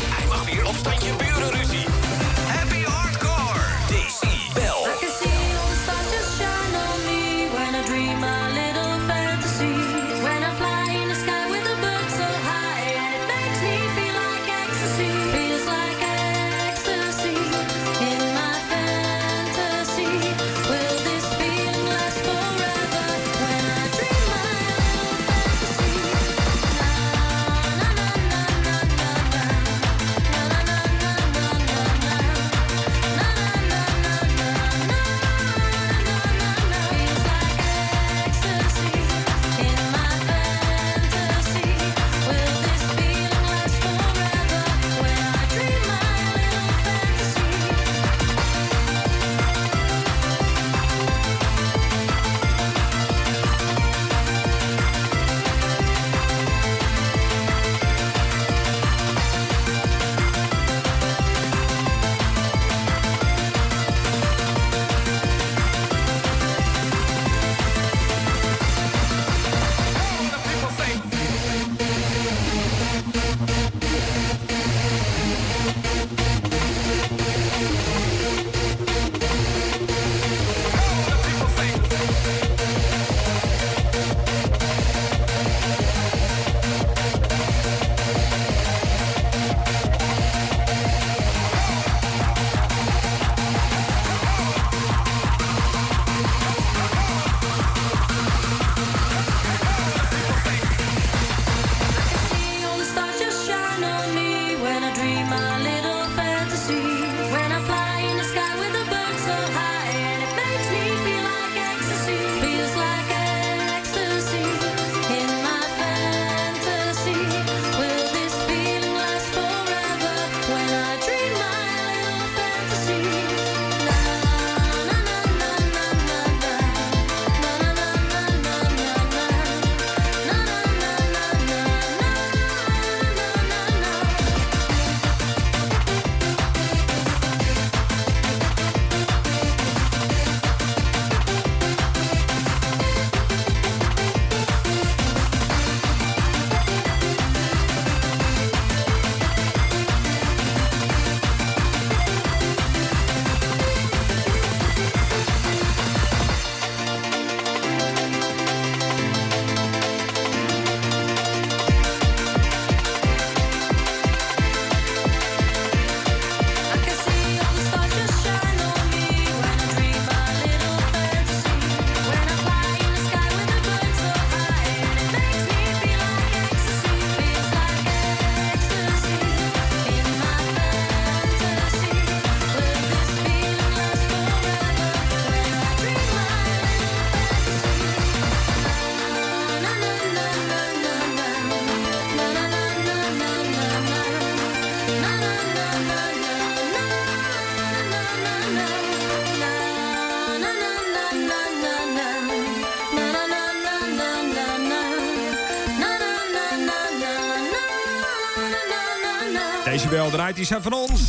Zijn 210.35 210.61
van 210.61 210.73
ons. 210.73 211.01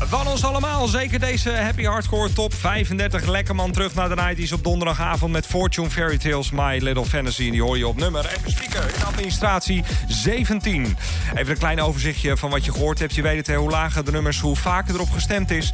Van 0.00 0.26
ons 0.26 0.44
allemaal, 0.44 0.86
zeker 0.86 1.18
deze 1.18 1.50
Happy 1.50 1.84
Hardcore 1.84 2.32
Top 2.32 2.54
35. 2.54 3.26
Lekker 3.26 3.54
man 3.54 3.72
terug 3.72 3.94
naar 3.94 4.08
de 4.08 4.46
90s 4.46 4.52
op 4.52 4.64
donderdagavond 4.64 5.32
met 5.32 5.46
Fortune 5.46 5.90
Fairy 5.90 6.18
Tales 6.18 6.50
My 6.50 6.78
Little 6.78 7.04
Fantasy. 7.04 7.44
En 7.44 7.50
die 7.50 7.62
hoor 7.62 7.78
je 7.78 7.86
op 7.86 7.96
nummer, 7.96 8.30
even 8.36 8.50
spieken, 8.50 8.82
in 8.96 9.04
administratie 9.04 9.84
17. 10.08 10.96
Even 11.34 11.52
een 11.52 11.58
klein 11.58 11.80
overzichtje 11.80 12.36
van 12.36 12.50
wat 12.50 12.64
je 12.64 12.72
gehoord 12.72 12.98
hebt. 12.98 13.14
Je 13.14 13.22
weet 13.22 13.46
het, 13.46 13.56
hoe 13.56 13.70
lager 13.70 14.04
de 14.04 14.10
nummers, 14.10 14.40
hoe 14.40 14.56
vaker 14.56 14.94
erop 14.94 15.10
gestemd 15.10 15.50
is. 15.50 15.72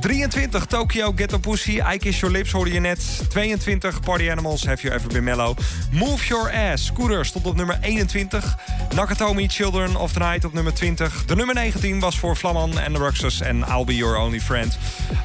23, 0.00 0.66
Tokyo 0.66 1.12
Ghetto 1.12 1.38
Pussy, 1.38 1.80
I 1.94 1.98
Kiss 1.98 2.20
Your 2.20 2.34
Lips 2.34 2.50
hoorde 2.50 2.72
je 2.72 2.80
net. 2.80 3.22
22, 3.28 4.00
Party 4.00 4.30
Animals, 4.30 4.66
Have 4.66 4.82
You 4.82 4.94
Ever 4.94 5.08
Been 5.08 5.24
Mellow. 5.24 5.56
Move 5.90 6.26
Your 6.26 6.52
Ass, 6.52 6.84
Scooter 6.84 7.24
stond 7.24 7.46
op 7.46 7.56
nummer 7.56 7.78
21. 7.80 8.56
Nakatomi, 8.94 9.48
Children 9.48 9.96
of 9.96 10.12
the 10.12 10.18
Night 10.18 10.44
op 10.44 10.52
nummer 10.52 10.74
20. 10.74 11.24
De 11.24 11.36
nummer 11.36 11.54
19 11.54 12.00
was 12.00 12.18
voor 12.18 12.36
Flamman 12.36 12.78
en 12.78 12.92
de 12.92 12.98
Ruxus 12.98 13.40
en 13.40 13.64
I'll 13.68 13.84
Be 13.84 13.96
Your 13.96 14.18
Only 14.18 14.40
Friend. 14.40 14.78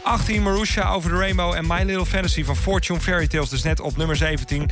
18, 0.04 0.44
Marusha 0.44 0.90
Over 0.92 1.10
the 1.10 1.18
Rainbow 1.18 1.54
en 1.54 1.68
My 1.68 1.84
Little 1.84 2.06
Fantasy 2.06 2.44
van 2.44 2.56
Fortune 2.56 3.00
Fairy 3.00 3.28
Tales. 3.28 3.50
Dus 3.50 3.64
net 3.64 3.80
op 3.80 3.98
nummer 3.98 4.16
17. 4.16 4.70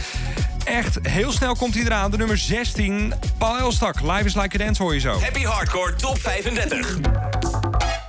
Echt, 0.63 0.99
heel 1.01 1.31
snel 1.31 1.55
komt 1.55 1.73
hij 1.73 1.83
eraan. 1.83 2.11
De 2.11 2.17
nummer 2.17 2.37
16, 2.37 3.13
Paul 3.37 3.57
Elstak. 3.57 4.01
Live 4.01 4.25
is 4.25 4.35
Like 4.35 4.61
a 4.61 4.65
Dance 4.65 4.83
hoor 4.83 4.93
je 4.93 4.99
zo. 4.99 5.19
Happy 5.19 5.43
Hardcore 5.43 5.95
Top 5.95 6.19
35. 6.19 7.62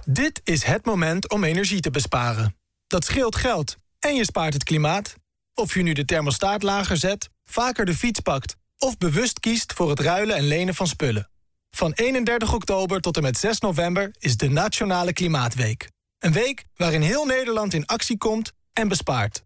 Dit 0.06 0.40
is 0.44 0.62
het 0.62 0.84
moment 0.84 1.30
om 1.30 1.44
energie 1.44 1.80
te 1.80 1.90
besparen. 1.90 2.56
Dat 2.86 3.04
scheelt 3.04 3.36
geld 3.36 3.76
en 3.98 4.14
je 4.14 4.24
spaart 4.24 4.52
het 4.52 4.64
klimaat. 4.64 5.14
Of 5.54 5.74
je 5.74 5.82
nu 5.82 5.92
de 5.92 6.04
thermostaat 6.04 6.62
lager 6.62 6.96
zet, 6.96 7.30
vaker 7.44 7.84
de 7.84 7.94
fiets 7.94 8.20
pakt... 8.20 8.56
of 8.78 8.98
bewust 8.98 9.40
kiest 9.40 9.72
voor 9.72 9.90
het 9.90 10.00
ruilen 10.00 10.36
en 10.36 10.44
lenen 10.44 10.74
van 10.74 10.86
spullen. 10.86 11.30
Van 11.70 11.92
31 11.92 12.54
oktober 12.54 13.00
tot 13.00 13.16
en 13.16 13.22
met 13.22 13.38
6 13.38 13.60
november 13.60 14.14
is 14.18 14.36
de 14.36 14.48
Nationale 14.48 15.12
Klimaatweek. 15.12 15.90
Een 16.18 16.32
week 16.32 16.64
waarin 16.76 17.02
heel 17.02 17.24
Nederland 17.24 17.74
in 17.74 17.86
actie 17.86 18.18
komt 18.18 18.52
en 18.72 18.88
bespaart. 18.88 19.42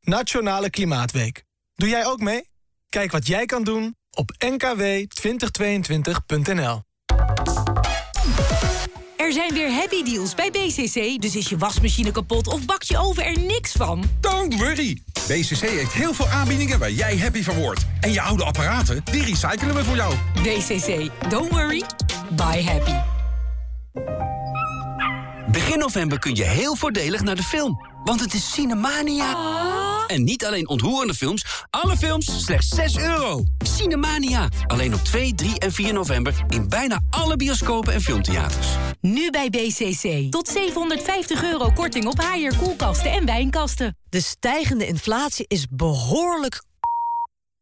Nationale 0.00 0.70
Klimaatweek. 0.70 1.44
Doe 1.74 1.88
jij 1.88 2.06
ook 2.06 2.20
mee? 2.20 2.50
Kijk 2.88 3.12
wat 3.12 3.26
jij 3.26 3.46
kan 3.46 3.64
doen 3.64 3.96
op 4.10 4.32
nkw2022.nl. 4.44 6.85
Er 9.16 9.32
zijn 9.32 9.54
weer 9.54 9.70
happy 9.72 10.02
deals 10.02 10.34
bij 10.34 10.50
BCC, 10.50 11.20
dus 11.22 11.36
is 11.36 11.48
je 11.48 11.56
wasmachine 11.56 12.10
kapot 12.10 12.46
of 12.46 12.64
bak 12.64 12.82
je 12.82 12.98
oven 12.98 13.24
er 13.24 13.38
niks 13.38 13.72
van? 13.72 14.04
Don't 14.20 14.58
worry! 14.58 15.02
BCC 15.26 15.60
heeft 15.60 15.92
heel 15.92 16.14
veel 16.14 16.28
aanbiedingen 16.28 16.78
waar 16.78 16.90
jij 16.90 17.18
happy 17.18 17.42
van 17.42 17.54
wordt. 17.54 17.86
En 18.00 18.12
je 18.12 18.20
oude 18.20 18.44
apparaten, 18.44 19.02
die 19.04 19.24
recyclen 19.24 19.74
we 19.74 19.84
voor 19.84 19.96
jou. 19.96 20.14
DCC, 20.34 21.10
don't 21.28 21.52
worry, 21.52 21.82
buy 22.30 22.62
happy. 22.62 22.94
Begin 25.50 25.78
november 25.78 26.18
kun 26.18 26.34
je 26.34 26.44
heel 26.44 26.76
voordelig 26.76 27.22
naar 27.22 27.36
de 27.36 27.42
film. 27.42 27.86
Want 28.04 28.20
het 28.20 28.34
is 28.34 28.52
Cinemania. 28.52 29.36
En 30.06 30.24
niet 30.24 30.44
alleen 30.44 30.68
ontroerende 30.68 31.14
films, 31.14 31.44
alle 31.70 31.96
films 31.96 32.44
slechts 32.44 32.68
6 32.68 32.96
euro. 32.96 33.44
Cinemania. 33.58 34.48
Alleen 34.66 34.94
op 34.94 35.00
2, 35.00 35.34
3 35.34 35.58
en 35.58 35.72
4 35.72 35.92
november 35.92 36.34
in 36.48 36.68
bijna 36.68 37.00
alle 37.10 37.36
bioscopen 37.36 37.92
en 37.92 38.00
filmtheaters. 38.00 38.66
Nu 39.00 39.30
bij 39.30 39.50
BCC. 39.50 40.30
Tot 40.30 40.48
750 40.48 41.42
euro 41.42 41.70
korting 41.70 42.06
op 42.06 42.20
haaier, 42.20 42.56
koelkasten 42.56 43.10
en 43.10 43.26
wijnkasten. 43.26 43.96
De 44.08 44.20
stijgende 44.20 44.86
inflatie 44.86 45.44
is 45.48 45.66
behoorlijk 45.70 46.62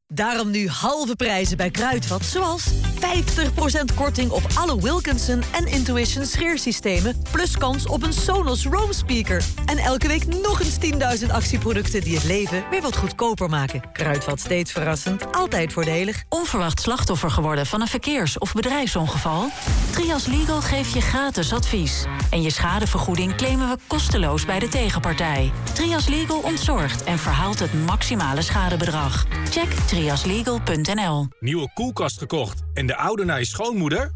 Daarom 0.08 0.50
nu 0.50 0.68
halve 0.68 1.16
prijzen 1.16 1.56
bij 1.56 1.70
Kruidvat, 1.70 2.24
zoals 2.24 2.72
50% 2.72 3.94
korting 3.94 4.30
op 4.30 4.42
alle 4.54 4.80
Wilkinson 4.80 5.42
en 5.52 5.66
Intuition 5.66 6.24
scheersystemen... 6.24 7.22
plus 7.30 7.56
kans 7.56 7.86
op 7.86 8.02
een 8.02 8.12
Sonos 8.12 8.66
Roam 8.66 8.92
speaker. 8.92 9.44
En 9.66 9.78
elke 9.78 10.08
week 10.08 10.26
nog 10.26 10.60
eens 10.60 10.76
10.000 11.24 11.30
actieproducten 11.30 12.00
die 12.00 12.14
het 12.14 12.24
leven 12.24 12.64
weer 12.70 12.82
wat 12.82 12.96
goedkoper 12.96 13.48
maken. 13.48 13.82
Kruidvat 13.92 14.40
steeds 14.40 14.72
verrassend, 14.72 15.32
altijd 15.32 15.72
voordelig. 15.72 16.24
Onverwacht 16.28 16.80
slachtoffer 16.80 17.30
geworden 17.30 17.66
van 17.66 17.80
een 17.80 17.86
verkeers- 17.86 18.38
of 18.38 18.52
bedrijfsongeval? 18.52 19.48
Trias 19.90 20.26
Legal 20.26 20.60
geeft 20.60 20.92
je 20.92 21.00
gratis 21.00 21.52
advies. 21.52 22.04
En 22.30 22.42
je 22.42 22.50
schadevergoeding 22.50 23.34
claimen 23.34 23.68
we 23.68 23.76
kosteloos 23.86 24.44
bij 24.44 24.58
de 24.58 24.68
tegenpartij. 24.68 25.52
Trias 25.72 26.08
Legal 26.08 26.38
ontzorgt 26.38 27.04
en 27.04 27.18
verhaalt 27.18 27.58
het 27.58 27.86
maximale 27.86 28.42
schadebedrag. 28.42 29.26
Check 29.50 29.72
triaslegal.nl 29.94 31.28
Nieuwe 31.40 31.70
koelkast 31.74 32.18
gekocht 32.18 32.62
en 32.72 32.86
de 32.86 32.96
oude 32.96 33.24
naar 33.24 33.38
je 33.38 33.44
schoonmoeder? 33.44 34.10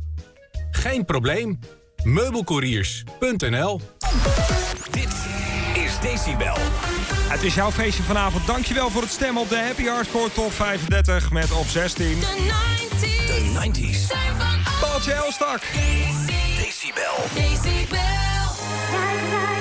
Geen 0.71 1.05
probleem. 1.05 1.59
Meubelcouriers.nl 2.05 3.81
Dit 4.91 5.17
is 5.75 5.99
Decibel. 6.01 6.57
Het 7.29 7.43
is 7.43 7.55
jouw 7.55 7.71
feestje 7.71 8.03
vanavond. 8.03 8.47
Dankjewel 8.47 8.91
voor 8.91 9.03
het 9.03 9.11
stemmen 9.11 9.43
op 9.43 9.49
de 9.49 9.57
Happy 9.57 9.85
Hardcore 9.85 10.33
Top 10.33 10.53
35 10.53 11.31
met 11.31 11.53
op 11.53 11.67
16. 11.67 12.21
De 12.21 13.53
90s. 13.55 14.13
Paultje 14.81 15.13
Elstak. 15.13 15.61
Decibel. 16.57 18.09
Nummer 18.91 19.58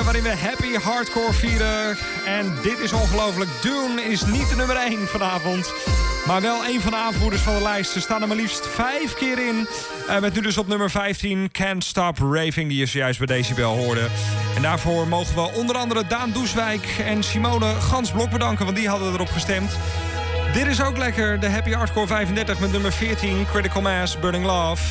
waarin 0.00 0.22
we 0.22 0.36
happy 0.36 0.74
hardcore 0.74 1.32
vieren. 1.32 1.96
En 2.26 2.54
dit 2.62 2.78
is 2.78 2.92
ongelooflijk. 2.92 3.50
Dune 3.62 4.02
is 4.02 4.24
niet 4.24 4.48
de 4.48 4.56
nummer 4.56 4.76
1 4.76 5.06
vanavond. 5.06 5.72
Maar 6.26 6.40
wel 6.40 6.64
een 6.64 6.80
van 6.80 6.90
de 6.90 6.96
aanvoerders 6.96 7.42
van 7.42 7.54
de 7.54 7.62
lijst. 7.62 7.90
Ze 7.90 8.00
staan 8.00 8.22
er 8.22 8.28
maar 8.28 8.36
liefst 8.36 8.66
vijf 8.66 9.14
keer 9.14 9.46
in. 9.48 9.68
Eh, 10.08 10.18
met 10.18 10.34
nu 10.34 10.40
dus 10.40 10.58
op 10.58 10.66
nummer 10.66 10.90
15 10.90 11.50
Can't 11.52 11.84
Stop 11.84 12.18
Raving, 12.18 12.68
die 12.68 12.78
je 12.78 12.86
zojuist 12.86 13.18
bij 13.18 13.36
Decibel 13.36 13.76
hoorde. 13.76 14.08
En 14.56 14.62
daarvoor 14.62 15.08
mogen 15.08 15.34
we 15.34 15.50
onder 15.54 15.76
andere 15.76 16.06
Daan 16.06 16.32
Doeswijk 16.32 16.86
en 17.04 17.22
Simone 17.22 17.74
Gansblok 17.74 18.30
bedanken, 18.30 18.64
want 18.64 18.76
die 18.76 18.88
hadden 18.88 19.12
erop 19.12 19.30
gestemd. 19.30 19.78
Dit 20.52 20.66
is 20.66 20.82
ook 20.82 20.96
lekker, 20.96 21.40
de 21.40 21.48
Happy 21.48 21.70
Hardcore 21.70 22.06
35 22.06 22.58
met 22.58 22.72
nummer 22.72 22.92
14 22.92 23.46
Critical 23.46 23.82
Mass 23.82 24.18
burning 24.18 24.44
love. 24.44 24.82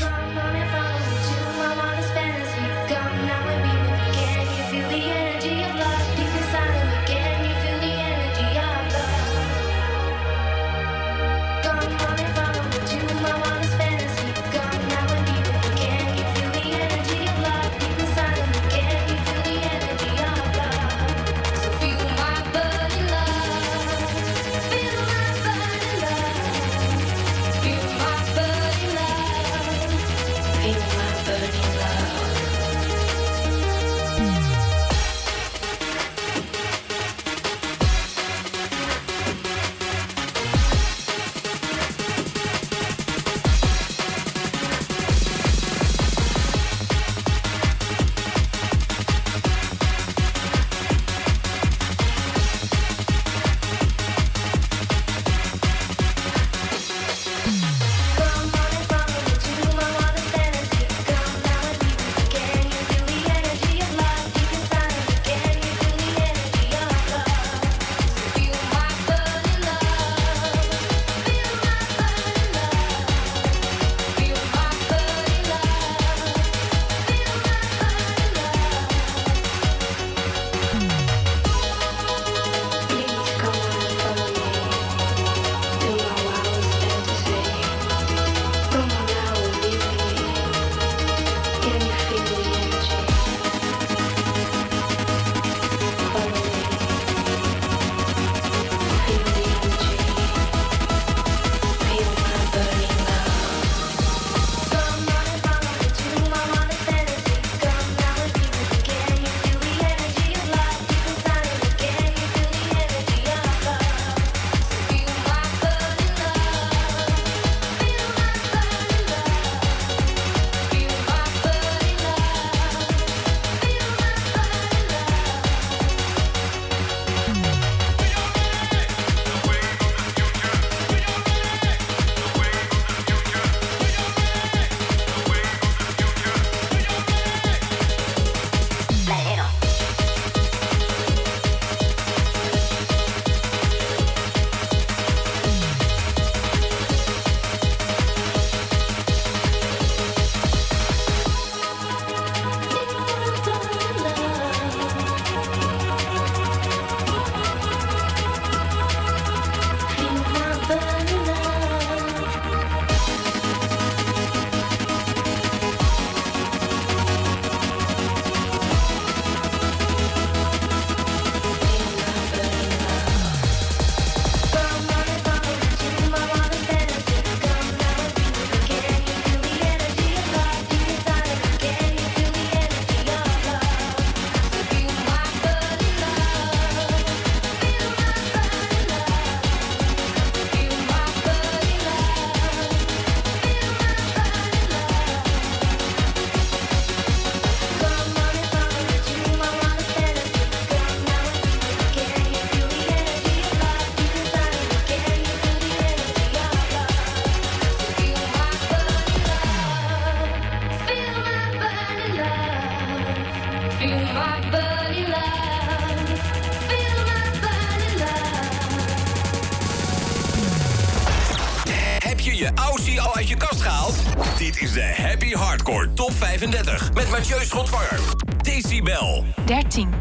Hardcore 225.37 225.93
Top 225.93 226.11
35 226.11 226.93
met 226.93 227.09
Mathieu 227.09 227.39
Schotvanger. 227.43 227.99
Decibel. 228.41 229.25
13. 229.45 230.00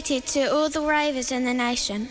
to 0.00 0.46
all 0.52 0.68
the 0.68 0.80
ravers 0.80 1.32
in 1.32 1.44
the 1.44 1.52
nation. 1.52 2.08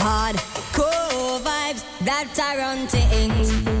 Hardcore 0.00 1.40
vibes 1.44 1.84
that 2.06 2.26
Tyrone 2.34 2.86
things. 2.86 3.79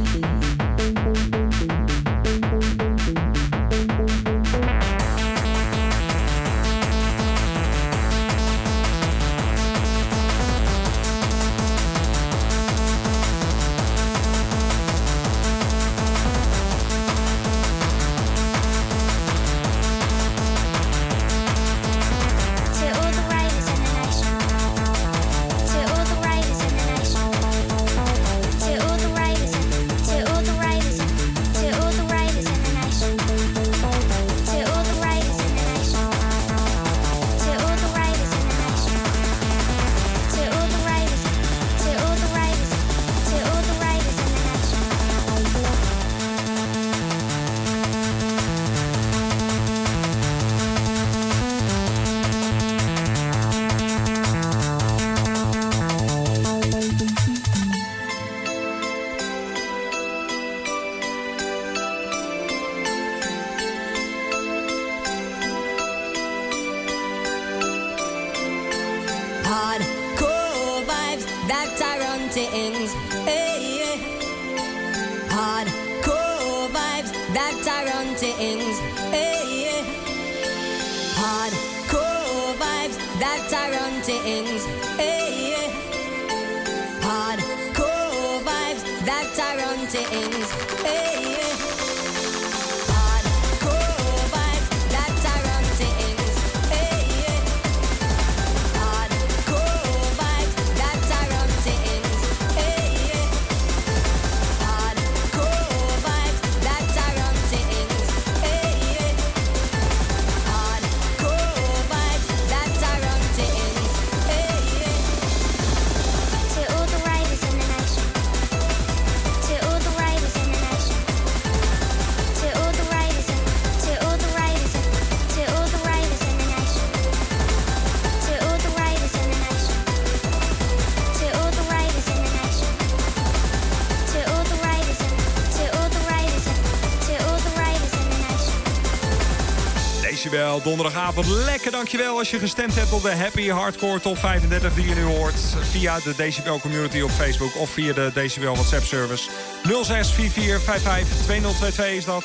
donderdagavond. 140.62 141.26
Lekker 141.26 141.70
dankjewel 141.70 142.18
als 142.18 142.30
je 142.30 142.38
gestemd 142.38 142.74
hebt 142.74 142.92
op 142.92 143.02
de 143.02 143.14
Happy 143.14 143.48
Hardcore 143.48 144.00
Top 144.00 144.18
35 144.18 144.74
die 144.74 144.88
je 144.88 144.94
nu 144.94 145.02
hoort. 145.02 145.34
Via 145.70 145.98
de 146.04 146.14
Decibel 146.16 146.60
Community 146.60 147.00
op 147.00 147.10
Facebook 147.10 147.56
of 147.56 147.70
via 147.70 147.92
de 147.92 148.10
Decibel 148.14 148.54
WhatsApp 148.54 148.84
service. 148.84 149.28
0644552022 149.68 151.96
is 151.96 152.04
dat. 152.04 152.24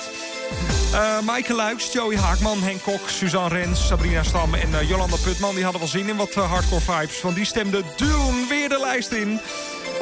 Uh, 0.91 1.21
Maaike 1.21 1.53
Luiks, 1.53 1.93
Joey 1.93 2.17
Haakman, 2.17 2.63
Henk 2.63 2.81
Kok, 2.81 3.09
Suzanne 3.09 3.49
Rens, 3.49 3.87
Sabrina 3.87 4.23
Stam 4.23 4.53
en 4.53 4.79
eh, 4.79 4.89
Jolanda 4.89 5.15
Putman... 5.23 5.55
die 5.55 5.63
hadden 5.63 5.81
wel 5.81 5.89
zin 5.89 6.09
in 6.09 6.15
wat 6.15 6.31
eh, 6.31 6.51
hardcore 6.51 6.81
vibes, 6.81 7.21
want 7.21 7.35
die 7.35 7.45
stemden 7.45 7.83
Doen 7.95 8.45
weer 8.49 8.69
de 8.69 8.79
lijst 8.79 9.11
in... 9.11 9.39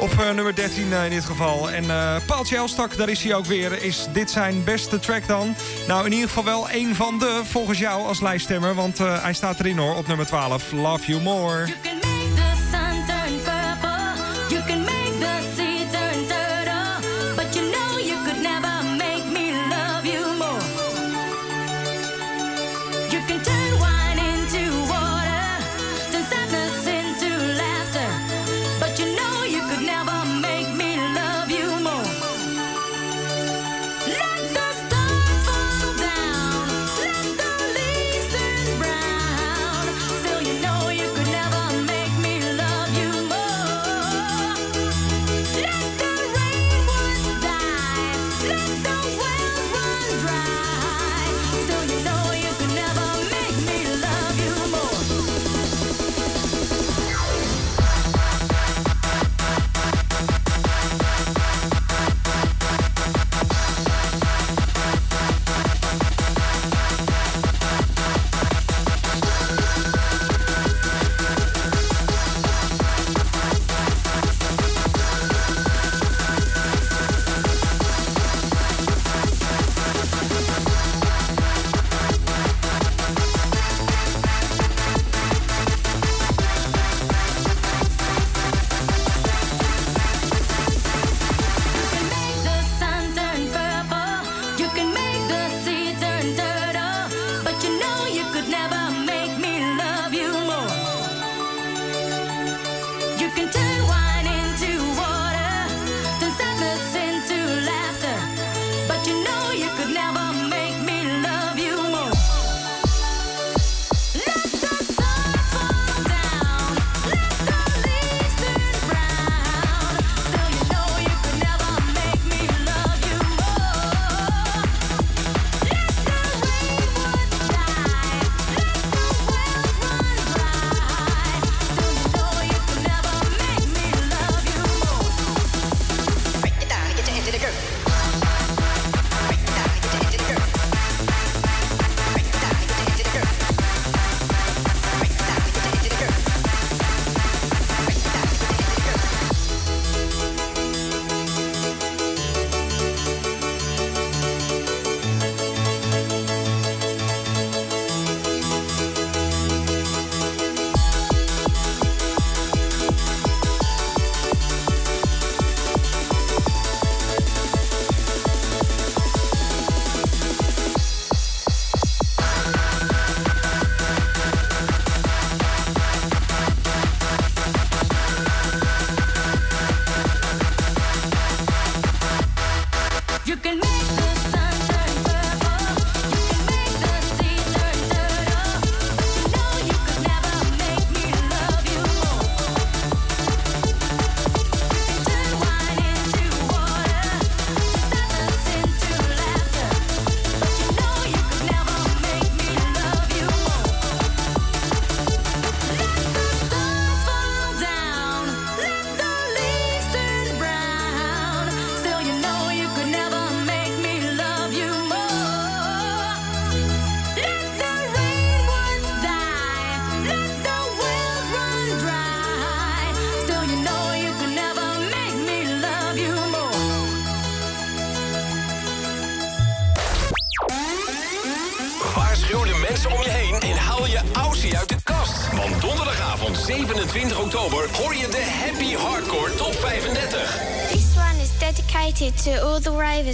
Op 0.04 0.20
eh, 0.20 0.30
nummer 0.30 0.54
13 0.54 0.92
eh, 0.92 1.04
in 1.04 1.10
dit 1.10 1.24
geval. 1.24 1.70
En 1.70 1.90
eh, 1.90 1.96
uh, 1.96 2.16
Paul 2.26 2.68
stak 2.68 2.96
daar 2.96 3.08
is 3.08 3.22
hij 3.22 3.34
ook 3.34 3.44
weer. 3.44 3.82
Is 3.82 4.06
dit 4.12 4.30
zijn 4.30 4.64
beste 4.64 4.98
track 4.98 5.26
dan? 5.26 5.54
Nou, 5.88 6.06
in 6.06 6.12
ieder 6.12 6.28
geval 6.28 6.44
wel 6.44 6.70
een 6.70 6.94
van 6.94 7.18
de, 7.18 7.40
volgens 7.44 7.78
jou 7.78 8.06
als 8.06 8.20
lijststemmer. 8.20 8.74
Want 8.74 8.98
hij 8.98 9.32
staat 9.32 9.60
erin 9.60 9.78
hoor, 9.78 9.94
op 9.96 10.06
nummer 10.06 10.26
12. 10.26 10.72
Love 10.72 11.06
You 11.06 11.22
More. 11.22 11.66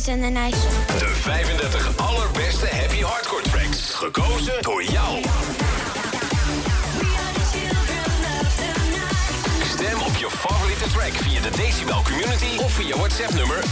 De 0.01 1.07
35 1.07 1.97
allerbeste 1.97 2.67
happy 2.67 3.03
hardcore 3.03 3.43
tracks. 3.43 3.95
Gekozen 3.95 4.63
door 4.63 4.85
jou. 4.85 5.23
Stem 9.69 10.01
op 10.01 10.17
je 10.17 10.27
favoriete 10.31 10.89
track 10.93 11.13
via 11.13 11.41
de 11.41 11.51
Decibel 11.57 12.03
Community 12.03 12.59
of 12.59 12.73
via 12.73 12.97
WhatsApp 12.97 13.35
nummer 13.35 13.65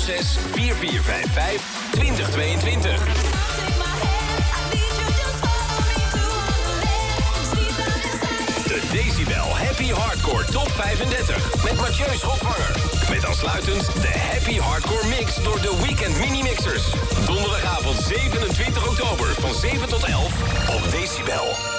06 0.00 0.38
4455 0.52 1.62
2022. 1.90 3.04
Decibel 8.92 9.56
Happy 9.56 9.92
Hardcore 9.92 10.44
Top 10.44 10.70
35 10.70 11.62
met 11.64 11.76
Mathieu 11.76 12.16
Schotwanger. 12.16 12.95
Met 13.10 13.24
aansluitend 13.24 14.02
de 14.02 14.18
Happy 14.18 14.58
Hardcore 14.58 15.06
Mix 15.06 15.34
door 15.42 15.60
de 15.60 15.76
Weekend 15.82 16.18
Mini 16.18 16.42
Mixers. 16.42 16.90
Donderdagavond 17.26 17.98
27 17.98 18.86
oktober 18.88 19.26
van 19.34 19.54
7 19.54 19.88
tot 19.88 20.04
11 20.04 20.74
op 20.74 20.90
Decibel. 20.90 21.75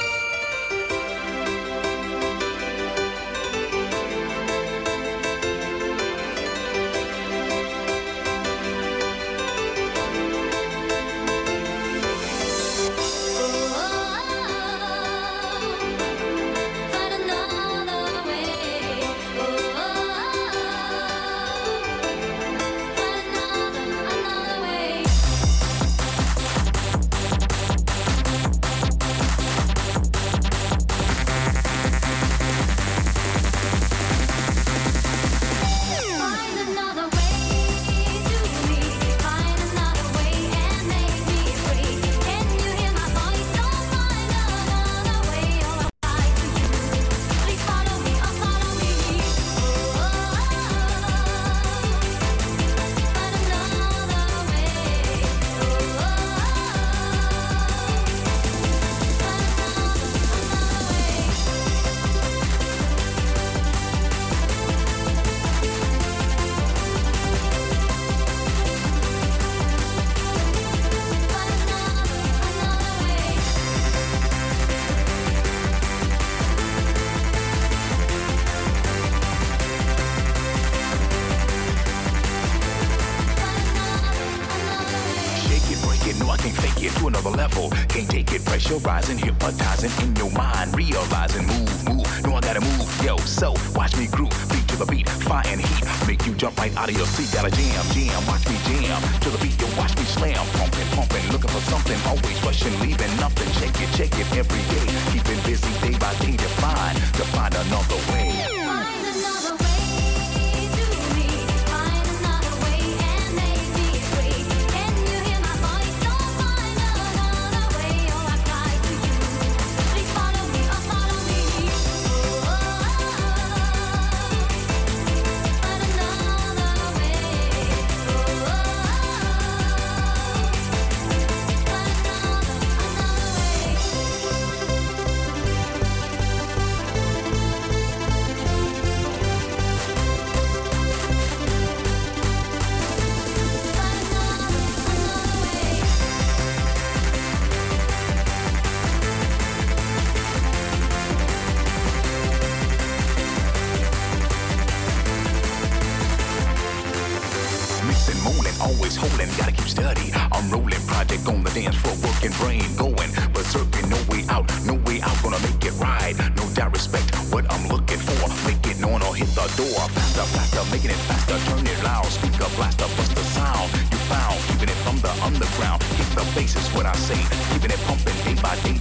door. 169.58 169.90
Faster, 169.90 170.26
faster, 170.38 170.64
making 170.72 170.92
it 170.92 171.02
faster, 171.10 171.38
turn 171.50 171.66
it 171.66 171.84
loud, 171.84 172.06
speaker 172.06 172.48
blaster, 172.56 172.88
bust 172.96 173.16
the 173.16 173.24
sound 173.36 173.68
you 173.92 173.98
found, 174.08 174.38
keeping 174.48 174.70
it 174.70 174.80
from 174.86 174.98
the 175.02 175.12
underground, 175.26 175.82
keep 175.98 176.10
the 176.14 176.24
bass 176.36 176.56
is 176.56 176.70
what 176.74 176.86
I 176.86 176.94
say, 176.94 177.20
keeping 177.52 177.72
it 177.72 177.82
pumping 177.90 178.18
day 178.24 178.40
by 178.42 178.56
day. 178.62 178.77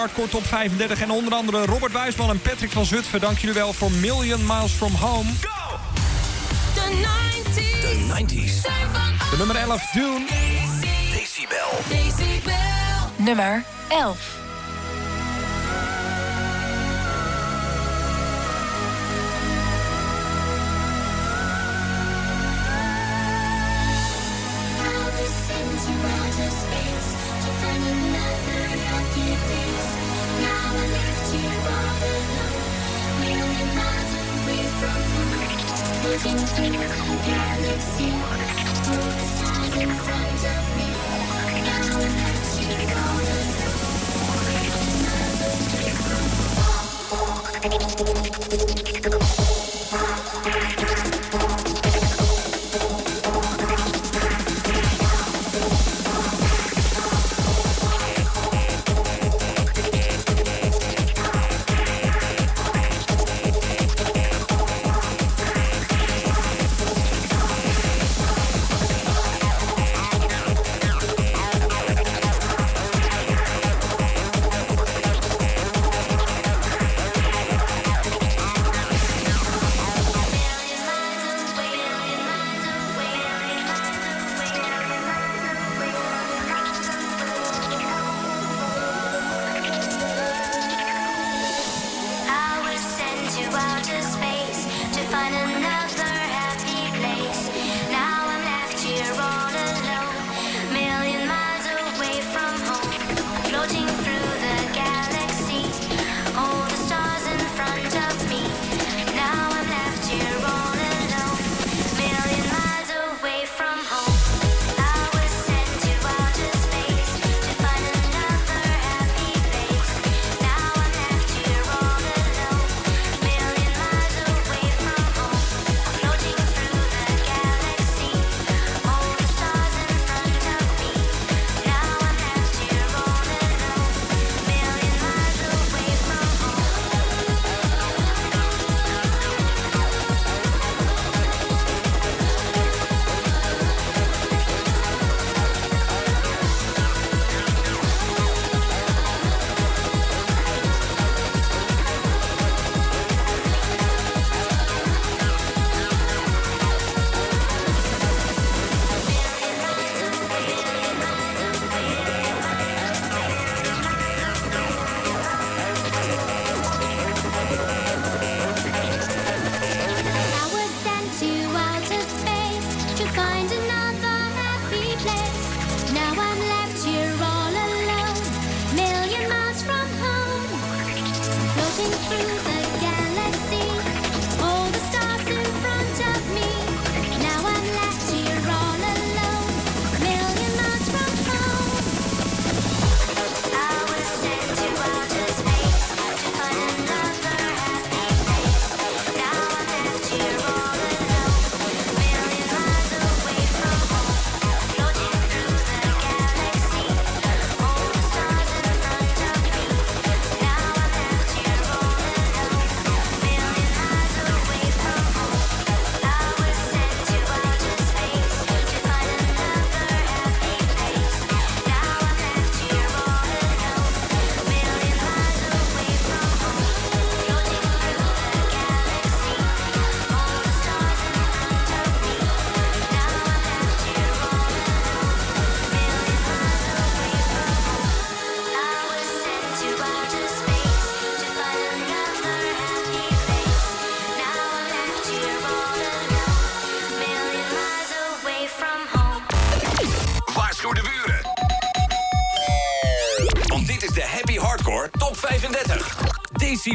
hardcore 0.00 0.28
top 0.28 0.44
35. 0.44 1.00
En 1.00 1.10
onder 1.10 1.34
andere 1.34 1.64
Robert 1.64 1.92
Wijsman 1.92 2.30
en 2.30 2.40
Patrick 2.40 2.70
van 2.70 2.84
Zutphen. 2.84 3.20
Dank 3.20 3.38
jullie 3.38 3.54
wel 3.54 3.72
voor 3.72 3.90
Million 3.90 4.46
Miles 4.46 4.72
From 4.72 4.94
Home. 4.94 5.30
Go! 5.40 5.76
The 6.74 7.06
90s. 7.44 7.80
The 7.80 8.24
90s. 8.24 8.60
De 9.30 9.36
nummer 9.38 9.56
11, 9.56 9.90
Dune. 9.92 10.26
Decibel. 11.12 11.56
Decibel. 11.88 12.54
Nummer 13.16 13.64
11. 13.88 14.39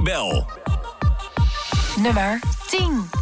Decibel. 0.05 0.45
Nummer 1.97 2.39
10. 2.69 3.14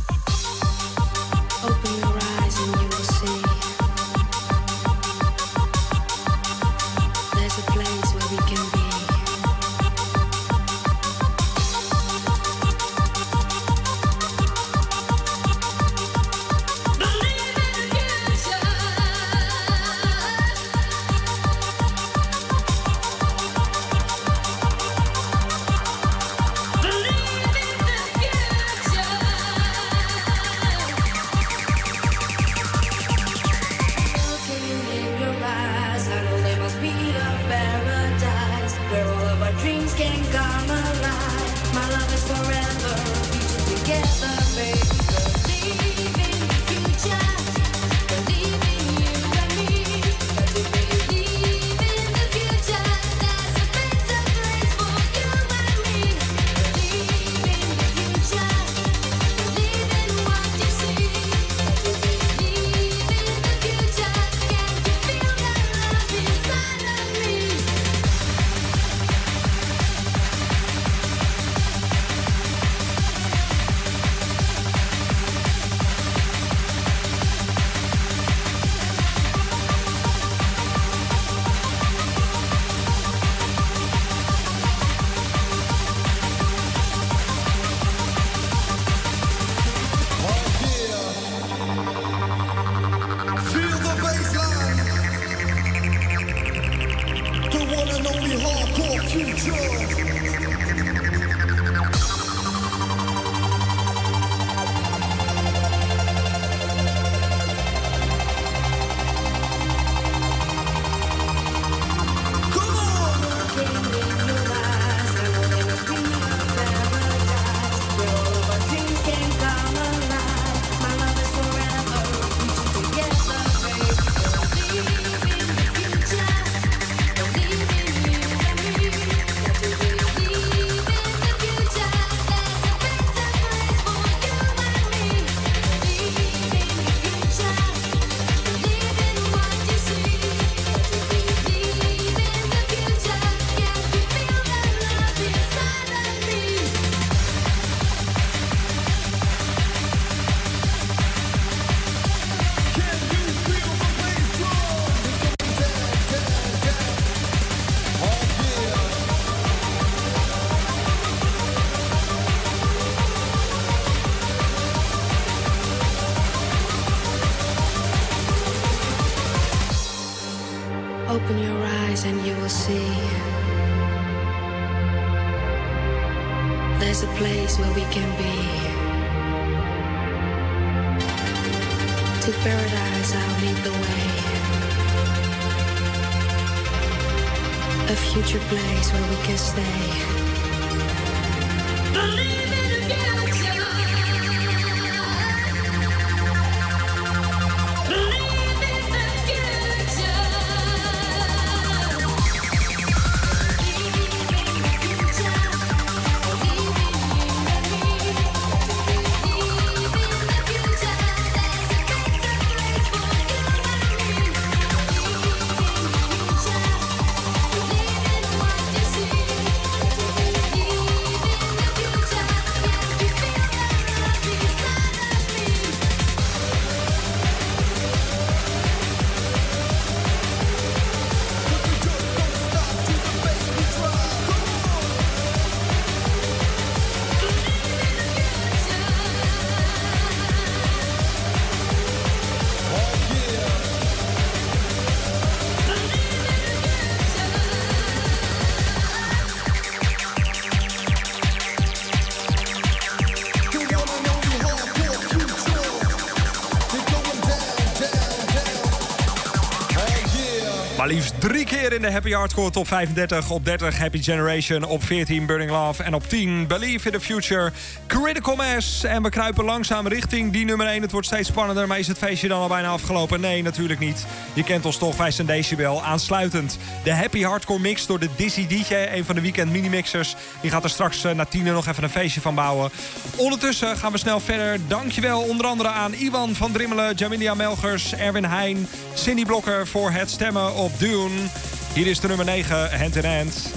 Keer 261.53 261.73
in 261.73 261.81
de 261.81 261.91
Happy 261.91 262.11
Hardcore 262.11 262.49
Top 262.49 262.67
35. 262.67 263.29
Op 263.29 263.45
30 263.45 263.77
Happy 263.77 264.01
Generation. 264.01 264.63
Op 264.63 264.83
14 264.83 265.25
Burning 265.25 265.51
Love. 265.51 265.83
En 265.83 265.93
op 265.93 266.07
10 266.07 266.47
Believe 266.47 266.87
in 266.87 266.93
the 266.93 266.99
Future. 266.99 267.51
Critical 267.87 268.35
Mass. 268.35 268.83
En 268.83 269.03
we 269.03 269.09
kruipen 269.09 269.45
langzaam 269.45 269.87
richting 269.87 270.31
die 270.31 270.45
nummer 270.45 270.67
1. 270.67 270.81
Het 270.81 270.91
wordt 270.91 271.07
steeds 271.07 271.27
spannender. 271.27 271.67
Maar 271.67 271.79
is 271.79 271.87
het 271.87 271.97
feestje 271.97 272.27
dan 272.27 272.41
al 272.41 272.47
bijna 272.47 272.67
afgelopen? 272.67 273.21
Nee, 273.21 273.41
natuurlijk 273.41 273.79
niet. 273.79 274.05
Je 274.33 274.43
kent 274.43 274.65
ons 274.65 274.77
toch. 274.77 274.97
Wij 274.97 275.11
zijn 275.11 275.27
Decibel. 275.27 275.83
Aansluitend 275.83 276.57
de 276.83 276.93
Happy 276.93 277.21
Hardcore 277.21 277.59
Mix 277.59 277.85
door 277.85 277.99
de 277.99 278.09
Dizzy 278.15 278.47
DJ. 278.47 278.73
Een 278.73 279.05
van 279.05 279.15
de 279.15 279.21
weekend 279.21 279.51
minimixers. 279.51 280.15
Die 280.41 280.51
gaat 280.51 280.63
er 280.63 280.69
straks 280.69 281.03
eh, 281.03 281.11
na 281.13 281.25
tien 281.25 281.43
nog 281.43 281.67
even 281.67 281.83
een 281.83 281.89
feestje 281.89 282.21
van 282.21 282.35
bouwen. 282.35 282.71
Ondertussen 283.15 283.77
gaan 283.77 283.91
we 283.91 283.97
snel 283.97 284.19
verder. 284.19 284.59
Dankjewel 284.67 285.21
onder 285.21 285.45
andere 285.45 285.69
aan 285.69 285.93
Iwan 285.93 286.35
van 286.35 286.51
Drimmelen, 286.51 286.95
Jamilia 286.95 287.33
Melgers, 287.33 287.93
Erwin 287.93 288.25
Heijn, 288.25 288.67
Cindy 288.93 289.25
Blokker 289.25 289.67
voor 289.67 289.91
het 289.91 290.09
stemmen 290.09 290.55
op 290.55 290.79
Dune. 290.79 291.27
Hier 291.73 291.87
is 291.87 291.99
de 291.99 292.07
nummer 292.07 292.25
9, 292.25 292.79
Hand 292.79 292.95
in 292.95 293.05
Hand. 293.05 293.51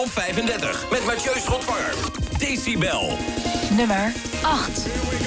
top 0.00 0.08
35 0.08 0.90
met 0.90 1.04
Mathieu 1.04 1.40
Schotvanger. 1.40 1.94
Decibel. 2.38 3.16
Nummer 3.76 4.12
8. 4.42 5.19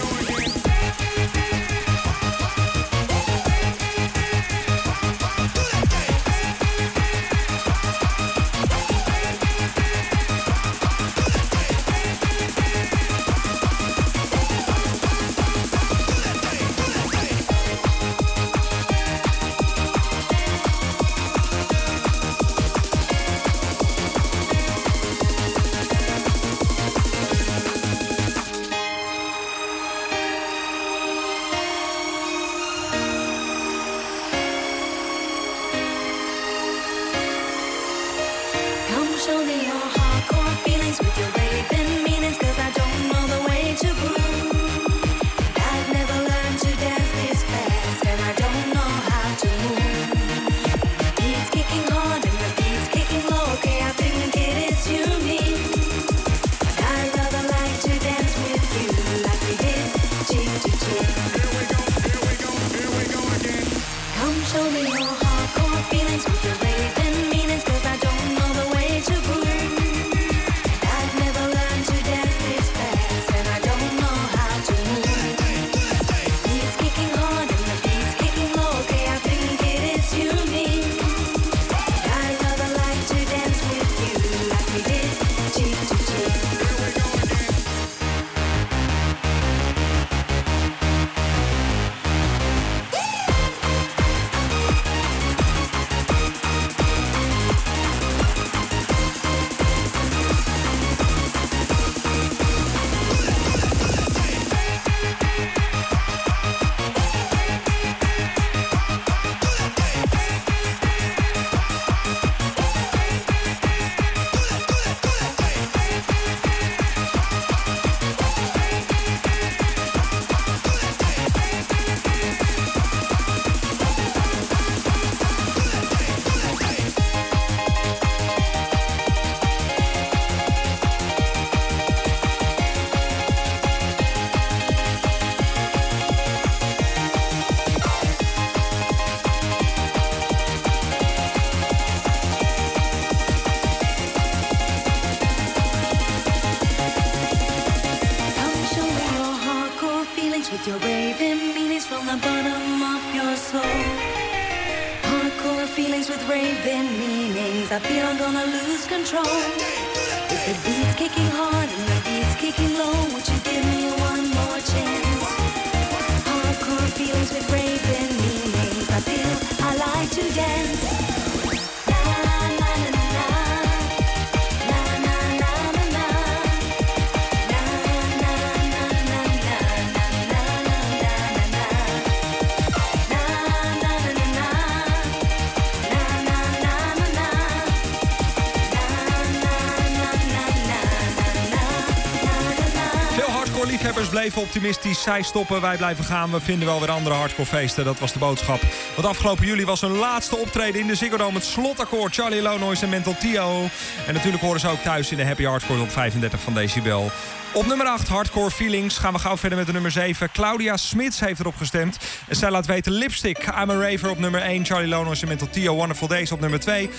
Optimistisch, 194.35 195.01
zij 195.01 195.21
stoppen, 195.21 195.61
wij 195.61 195.77
blijven 195.77 196.03
gaan. 196.03 196.31
We 196.31 196.39
vinden 196.39 196.67
wel 196.67 196.79
weer 196.79 196.91
andere 196.91 197.15
hardcore 197.15 197.47
feesten. 197.47 197.85
dat 197.85 197.99
was 197.99 198.13
de 198.13 198.19
boodschap. 198.19 198.61
Want 198.95 199.07
afgelopen 199.07 199.45
juli 199.45 199.65
was 199.65 199.81
hun 199.81 199.97
laatste 199.97 200.37
optreden 200.37 200.81
in 200.81 200.87
de 200.87 200.95
Ziggo 200.95 201.17
Dome. 201.17 201.33
Het 201.33 201.43
slotakkoord, 201.43 202.13
Charlie 202.13 202.41
Lonois 202.41 202.81
en 202.81 202.89
Mental 202.89 203.15
Tio. 203.19 203.69
En 204.07 204.13
natuurlijk 204.13 204.43
horen 204.43 204.59
ze 204.59 204.67
ook 204.67 204.81
thuis 204.81 205.11
in 205.11 205.17
de 205.17 205.25
Happy 205.25 205.43
Hardcore 205.43 205.81
op 205.81 205.91
35 205.91 206.39
van 206.39 206.53
Decibel. 206.53 207.11
Op 207.53 207.65
nummer 207.65 207.87
8, 207.87 208.07
Hardcore 208.07 208.51
Feelings. 208.51 208.97
Gaan 208.97 209.13
we 209.13 209.19
gauw 209.19 209.37
verder 209.37 209.57
met 209.57 209.67
de 209.67 209.73
nummer 209.73 209.91
7. 209.91 210.31
Claudia 210.31 210.77
Smits 210.77 211.19
heeft 211.19 211.39
erop 211.39 211.55
gestemd. 211.57 211.97
Zij 212.29 212.51
laat 212.51 212.65
weten 212.65 212.91
Lipstick. 212.91 213.37
I'm 213.37 213.69
a 213.69 213.73
Raver 213.73 214.09
op 214.09 214.19
nummer 214.19 214.41
1. 214.41 214.65
Charlie 214.65 214.87
Lono 214.87 215.09
Instrumental 215.09 215.49
Tio 215.49 215.75
Wonderful 215.75 216.07
Days 216.07 216.31
op 216.31 216.39
nummer 216.39 216.59
2. 216.59 216.89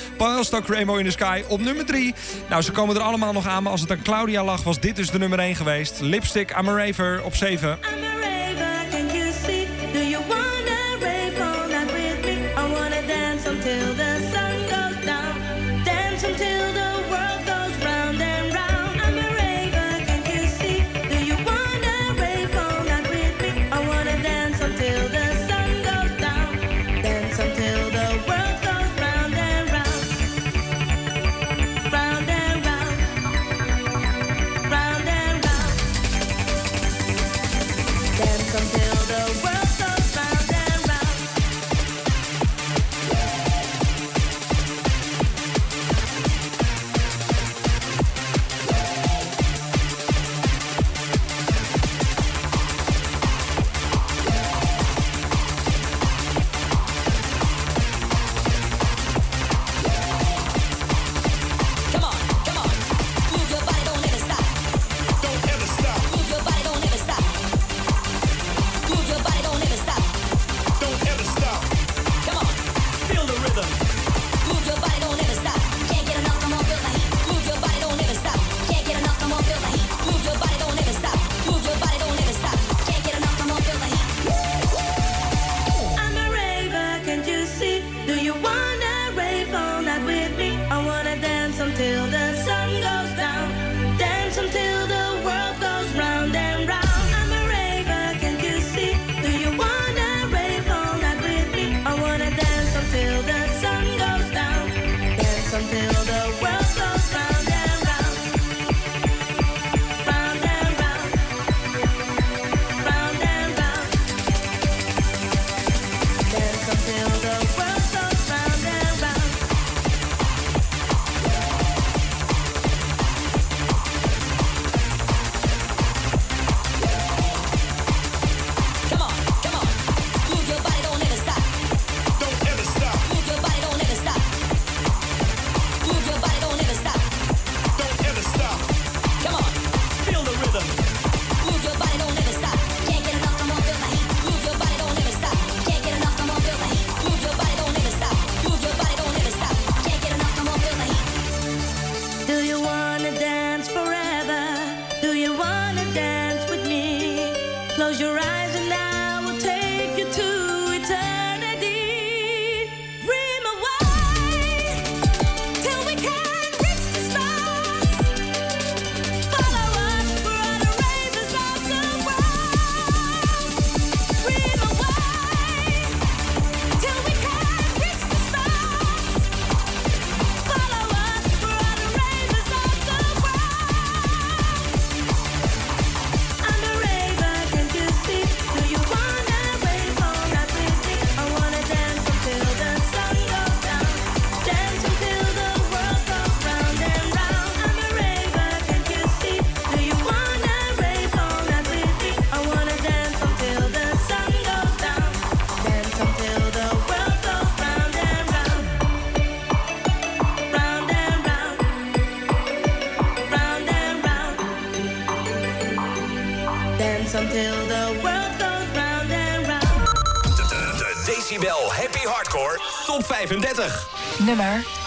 Stok 0.40 0.66
Rainbow 0.66 0.98
in 0.98 1.04
the 1.04 1.10
Sky 1.10 1.42
op 1.48 1.60
nummer 1.60 1.86
3. 1.86 2.14
Nou, 2.48 2.62
ze 2.62 2.72
komen 2.72 2.96
er 2.96 3.02
allemaal 3.02 3.32
nog 3.32 3.46
aan. 3.46 3.62
Maar 3.62 3.72
als 3.72 3.80
het 3.80 3.90
aan 3.90 4.02
Claudia 4.02 4.44
lag, 4.44 4.62
was 4.62 4.80
dit 4.80 4.96
dus 4.96 5.10
de 5.10 5.18
nummer 5.18 5.38
1 5.38 5.54
geweest. 5.54 6.00
Lipstick, 6.00 6.50
I'm 6.58 6.68
a 6.68 6.76
Raver 6.76 7.22
op 7.24 7.34
7. 7.34 7.78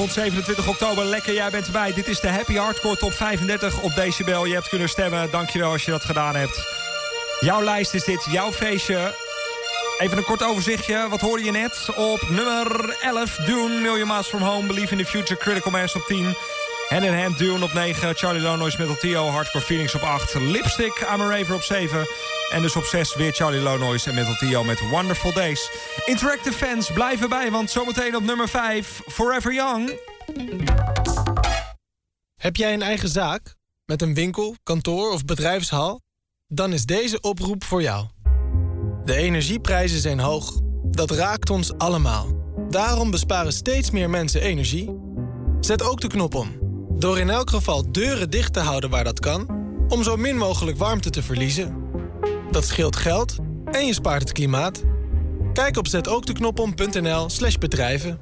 rond 0.00 0.12
27 0.12 0.68
oktober. 0.68 1.04
Lekker, 1.04 1.34
jij 1.34 1.50
bent 1.50 1.66
erbij. 1.66 1.92
Dit 1.92 2.08
is 2.08 2.20
de 2.20 2.28
Happy 2.28 2.54
Hardcore 2.54 2.96
Top 2.96 3.12
35 3.12 3.80
op 3.80 3.94
Decibel. 3.94 4.44
Je 4.44 4.54
hebt 4.54 4.68
kunnen 4.68 4.88
stemmen. 4.88 5.30
Dankjewel 5.30 5.72
als 5.72 5.84
je 5.84 5.90
dat 5.90 6.04
gedaan 6.04 6.36
hebt. 6.36 6.64
Jouw 7.40 7.62
lijst 7.62 7.94
is 7.94 8.04
dit, 8.04 8.26
jouw 8.30 8.52
feestje. 8.52 9.14
Even 9.98 10.18
een 10.18 10.24
kort 10.24 10.42
overzichtje. 10.42 11.06
Wat 11.08 11.20
hoorde 11.20 11.44
je 11.44 11.50
net? 11.50 11.88
Op 11.96 12.28
nummer 12.28 12.96
11, 13.02 13.36
Dune, 13.36 13.80
Million 13.80 14.08
Miles 14.08 14.26
From 14.26 14.42
Home, 14.42 14.66
Believe 14.66 14.92
in 14.92 14.98
the 14.98 15.10
Future, 15.10 15.40
Critical 15.40 15.70
Mass 15.70 15.94
op 15.94 16.06
10. 16.06 16.34
Hand 16.88 17.04
in 17.04 17.18
Hand, 17.18 17.38
Dune 17.38 17.64
op 17.64 17.72
9, 17.72 18.16
Charlie 18.16 18.42
Lonois, 18.42 18.76
Metal 18.76 18.96
Tio, 18.96 19.28
Hardcore 19.28 19.64
Feelings 19.64 19.94
op 19.94 20.02
8. 20.02 20.34
Lipstick, 20.34 21.06
I'm 21.12 21.20
a 21.20 21.28
Raver 21.28 21.54
op 21.54 21.62
7. 21.62 22.06
En 22.50 22.62
dus 22.62 22.76
op 22.76 22.84
6 22.84 23.14
weer 23.14 23.32
Charlie 23.32 23.60
Lonois 23.60 24.06
en 24.06 24.14
Metal 24.14 24.64
met 24.64 24.88
Wonderful 24.90 25.32
Days. 25.32 25.70
Interactive 26.04 26.66
fans, 26.66 26.92
blijven 26.92 27.28
bij, 27.28 27.50
want 27.50 27.70
zometeen 27.70 28.16
op 28.16 28.22
nummer 28.22 28.48
5, 28.48 29.00
Forever 29.06 29.54
Young. 29.54 29.98
Heb 32.36 32.56
jij 32.56 32.72
een 32.72 32.82
eigen 32.82 33.08
zaak? 33.08 33.54
Met 33.84 34.02
een 34.02 34.14
winkel, 34.14 34.56
kantoor 34.62 35.12
of 35.12 35.24
bedrijfshal? 35.24 36.00
Dan 36.46 36.72
is 36.72 36.84
deze 36.84 37.20
oproep 37.20 37.64
voor 37.64 37.82
jou. 37.82 38.06
De 39.04 39.14
energieprijzen 39.14 40.00
zijn 40.00 40.20
hoog. 40.20 40.60
Dat 40.90 41.10
raakt 41.10 41.50
ons 41.50 41.78
allemaal. 41.78 42.26
Daarom 42.68 43.10
besparen 43.10 43.52
steeds 43.52 43.90
meer 43.90 44.10
mensen 44.10 44.40
energie. 44.40 44.96
Zet 45.60 45.82
ook 45.82 46.00
de 46.00 46.08
knop 46.08 46.34
om. 46.34 46.58
Door 46.98 47.18
in 47.18 47.30
elk 47.30 47.50
geval 47.50 47.92
deuren 47.92 48.30
dicht 48.30 48.52
te 48.52 48.60
houden 48.60 48.90
waar 48.90 49.04
dat 49.04 49.20
kan... 49.20 49.48
om 49.88 50.02
zo 50.02 50.16
min 50.16 50.36
mogelijk 50.36 50.78
warmte 50.78 51.10
te 51.10 51.22
verliezen... 51.22 51.79
Dat 52.50 52.64
scheelt 52.64 52.96
geld 52.96 53.36
en 53.64 53.86
je 53.86 53.94
spaart 53.94 54.22
het 54.22 54.32
klimaat. 54.32 54.82
Kijk 55.52 55.76
op 55.76 55.86
zetookdeknopom.nl 55.86 57.28
slash 57.28 57.56
bedrijven. 57.56 58.20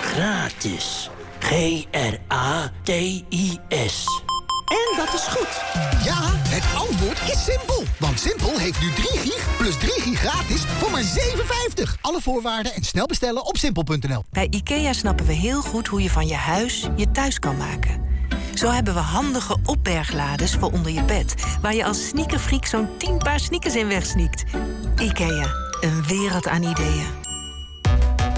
Gratis. 0.00 1.10
G-R-A-T-I-S. 1.38 1.84
En 4.66 4.96
dat 4.96 5.14
is 5.14 5.26
goed. 5.26 5.62
Ja, 6.04 6.18
het 6.48 6.64
antwoord 6.88 7.20
is 7.30 7.44
simpel. 7.44 7.82
Want 7.98 8.20
Simpel 8.20 8.58
heeft 8.58 8.80
nu 8.80 8.92
3 8.92 9.06
gig 9.18 9.56
plus 9.58 9.76
3 9.78 9.90
gig 9.90 10.18
gratis 10.18 10.64
voor 10.64 10.90
maar 10.90 11.02
7,50. 11.02 12.00
Alle 12.00 12.20
voorwaarden 12.20 12.74
en 12.74 12.82
snel 12.82 13.06
bestellen 13.06 13.46
op 13.46 13.56
simpel.nl. 13.56 14.24
Bij 14.30 14.46
IKEA 14.50 14.92
snappen 14.92 15.26
we 15.26 15.32
heel 15.32 15.62
goed 15.62 15.86
hoe 15.86 16.02
je 16.02 16.10
van 16.10 16.26
je 16.26 16.34
huis 16.34 16.88
je 16.96 17.10
thuis 17.10 17.38
kan 17.38 17.56
maken. 17.56 18.04
Zo 18.56 18.70
hebben 18.70 18.94
we 18.94 19.00
handige 19.00 19.56
opberglades 19.64 20.54
voor 20.54 20.72
onder 20.72 20.92
je 20.92 21.02
bed... 21.02 21.34
waar 21.60 21.74
je 21.74 21.84
als 21.84 22.08
sneakerfreak 22.08 22.66
zo'n 22.66 22.88
10 22.98 23.18
paar 23.18 23.40
sneakers 23.40 23.76
in 23.76 23.88
wegsneakt. 23.88 24.44
IKEA, 24.96 25.46
een 25.80 26.04
wereld 26.06 26.48
aan 26.48 26.62
ideeën. 26.62 27.06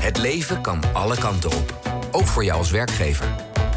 Het 0.01 0.19
leven 0.19 0.61
kan 0.61 0.83
alle 0.93 1.17
kanten 1.17 1.51
op. 1.51 1.99
Ook 2.11 2.27
voor 2.27 2.45
jou 2.45 2.59
als 2.59 2.71
werkgever. 2.71 3.27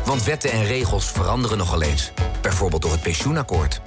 Want 0.06 0.24
wetten 0.24 0.52
en 0.52 0.66
regels 0.66 1.12
veranderen 1.12 1.58
nogal 1.58 1.82
eens. 1.82 2.12
Bijvoorbeeld 2.42 2.82
door 2.82 2.92
het 2.92 3.02
pensioenakkoord. 3.02 3.82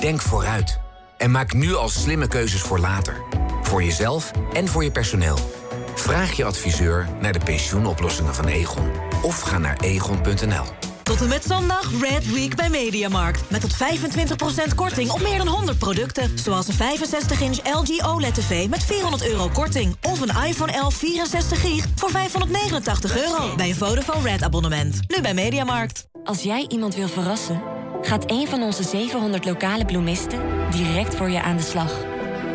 Denk 0.00 0.22
vooruit. 0.22 0.78
En 1.16 1.30
maak 1.30 1.52
nu 1.52 1.74
al 1.74 1.88
slimme 1.88 2.28
keuzes 2.28 2.60
voor 2.60 2.78
later. 2.78 3.22
Voor 3.62 3.82
jezelf 3.82 4.30
en 4.52 4.68
voor 4.68 4.84
je 4.84 4.90
personeel. 4.90 5.38
Vraag 5.94 6.32
je 6.32 6.44
adviseur 6.44 7.08
naar 7.20 7.32
de 7.32 7.44
pensioenoplossingen 7.44 8.34
van 8.34 8.46
Egon. 8.46 8.90
Of 9.22 9.40
ga 9.40 9.58
naar 9.58 9.76
egon.nl. 9.80 10.64
Tot 11.06 11.20
en 11.20 11.28
met 11.28 11.44
zondag 11.44 11.90
Red 12.00 12.32
Week 12.32 12.56
bij 12.56 12.68
Mediamarkt. 12.68 13.50
Met 13.50 13.60
tot 13.60 13.76
25% 14.70 14.74
korting 14.74 15.10
op 15.10 15.20
meer 15.20 15.38
dan 15.38 15.46
100 15.46 15.78
producten. 15.78 16.38
Zoals 16.38 16.68
een 16.68 16.74
65-inch 16.74 17.74
LG 17.74 18.06
OLED-tv 18.06 18.68
met 18.68 18.84
400 18.84 19.28
euro 19.28 19.48
korting. 19.48 19.96
Of 20.02 20.20
een 20.20 20.44
iPhone 20.44 20.72
11 20.72 20.94
64 20.94 21.60
gig 21.60 21.86
voor 21.94 22.10
589 22.10 23.16
euro. 23.16 23.54
Bij 23.56 23.68
een 23.68 23.74
Vodafone 23.74 24.30
Red-abonnement. 24.30 25.00
Nu 25.08 25.22
bij 25.22 25.34
Mediamarkt. 25.34 26.08
Als 26.24 26.42
jij 26.42 26.64
iemand 26.68 26.94
wil 26.94 27.08
verrassen, 27.08 27.62
gaat 28.02 28.30
een 28.30 28.46
van 28.48 28.62
onze 28.62 28.82
700 28.82 29.44
lokale 29.44 29.84
bloemisten 29.84 30.40
direct 30.70 31.14
voor 31.14 31.30
je 31.30 31.42
aan 31.42 31.56
de 31.56 31.62
slag. 31.62 31.92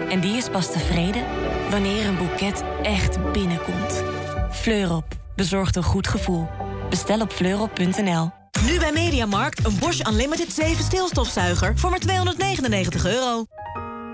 En 0.10 0.20
die 0.20 0.38
is 0.38 0.50
pas 0.50 0.72
tevreden 0.72 1.24
wanneer 1.70 2.06
een 2.06 2.18
boeket 2.18 2.64
echt 2.84 3.32
binnenkomt. 3.32 4.04
Fleurop 4.52 5.06
bezorgt 5.36 5.76
een 5.76 5.84
goed 5.84 6.08
gevoel. 6.08 6.48
Bestel 6.90 7.22
op 7.22 7.32
fleurop.nl. 7.32 8.41
Nu 8.66 8.80
bij 8.80 8.92
Mediamarkt 8.92 9.66
een 9.66 9.80
Bosch 9.80 10.08
Unlimited 10.08 10.54
7 10.54 10.84
stilstofzuiger 10.84 11.78
voor 11.78 11.90
maar 11.90 12.00
299 12.00 13.06
euro. 13.06 13.46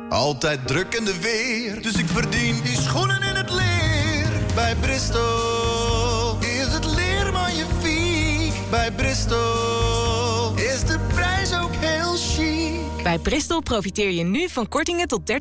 Altijd 0.10 0.68
druk 0.68 0.95
in 0.95 1.06
de 1.06 1.19
weer, 1.19 1.82
dus 1.82 1.94
ik 1.94 2.07
verdien 2.07 2.61
die 2.64 2.76
schoenen 2.76 3.22
in 3.22 3.36
het 3.36 3.52
leer. 3.52 4.28
Bij 4.56 4.76
Bristol 4.76 6.38
is 6.40 6.74
het 6.74 6.86
leer 6.86 7.32
magnifiek. 7.32 8.53
Bij 8.69 8.91
Bristol 8.91 10.53
is 10.56 10.84
de 10.86 10.99
prijs 11.14 11.53
ook 11.53 11.76
heel 11.80 12.15
chic. 12.15 13.03
Bij 13.03 13.19
Bristol 13.19 13.61
profiteer 13.61 14.11
je 14.11 14.24
nu 14.24 14.49
van 14.49 14.68
kortingen 14.68 15.07
tot 15.07 15.22
30% 15.32 15.34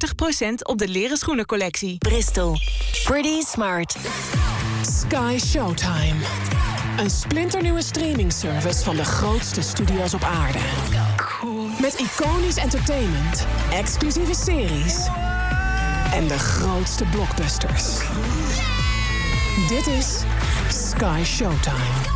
op 0.62 0.78
de 0.78 0.88
leren 0.88 1.16
schoenencollectie. 1.16 1.98
Bristol. 1.98 2.56
Pretty 3.04 3.40
smart. 3.40 3.96
Sky 4.82 5.38
Showtime. 5.38 6.14
Een 6.96 7.10
splinternieuwe 7.10 7.82
streamingservice 7.82 8.84
van 8.84 8.96
de 8.96 9.04
grootste 9.04 9.62
studio's 9.62 10.14
op 10.14 10.22
aarde. 10.22 10.58
Met 11.80 11.94
iconisch 11.94 12.56
entertainment, 12.56 13.46
exclusieve 13.72 14.34
series 14.34 15.06
en 16.12 16.28
de 16.28 16.38
grootste 16.38 17.04
blockbusters. 17.04 17.98
Dit 19.68 19.86
is 19.86 20.22
Sky 20.68 21.22
Showtime. 21.24 22.15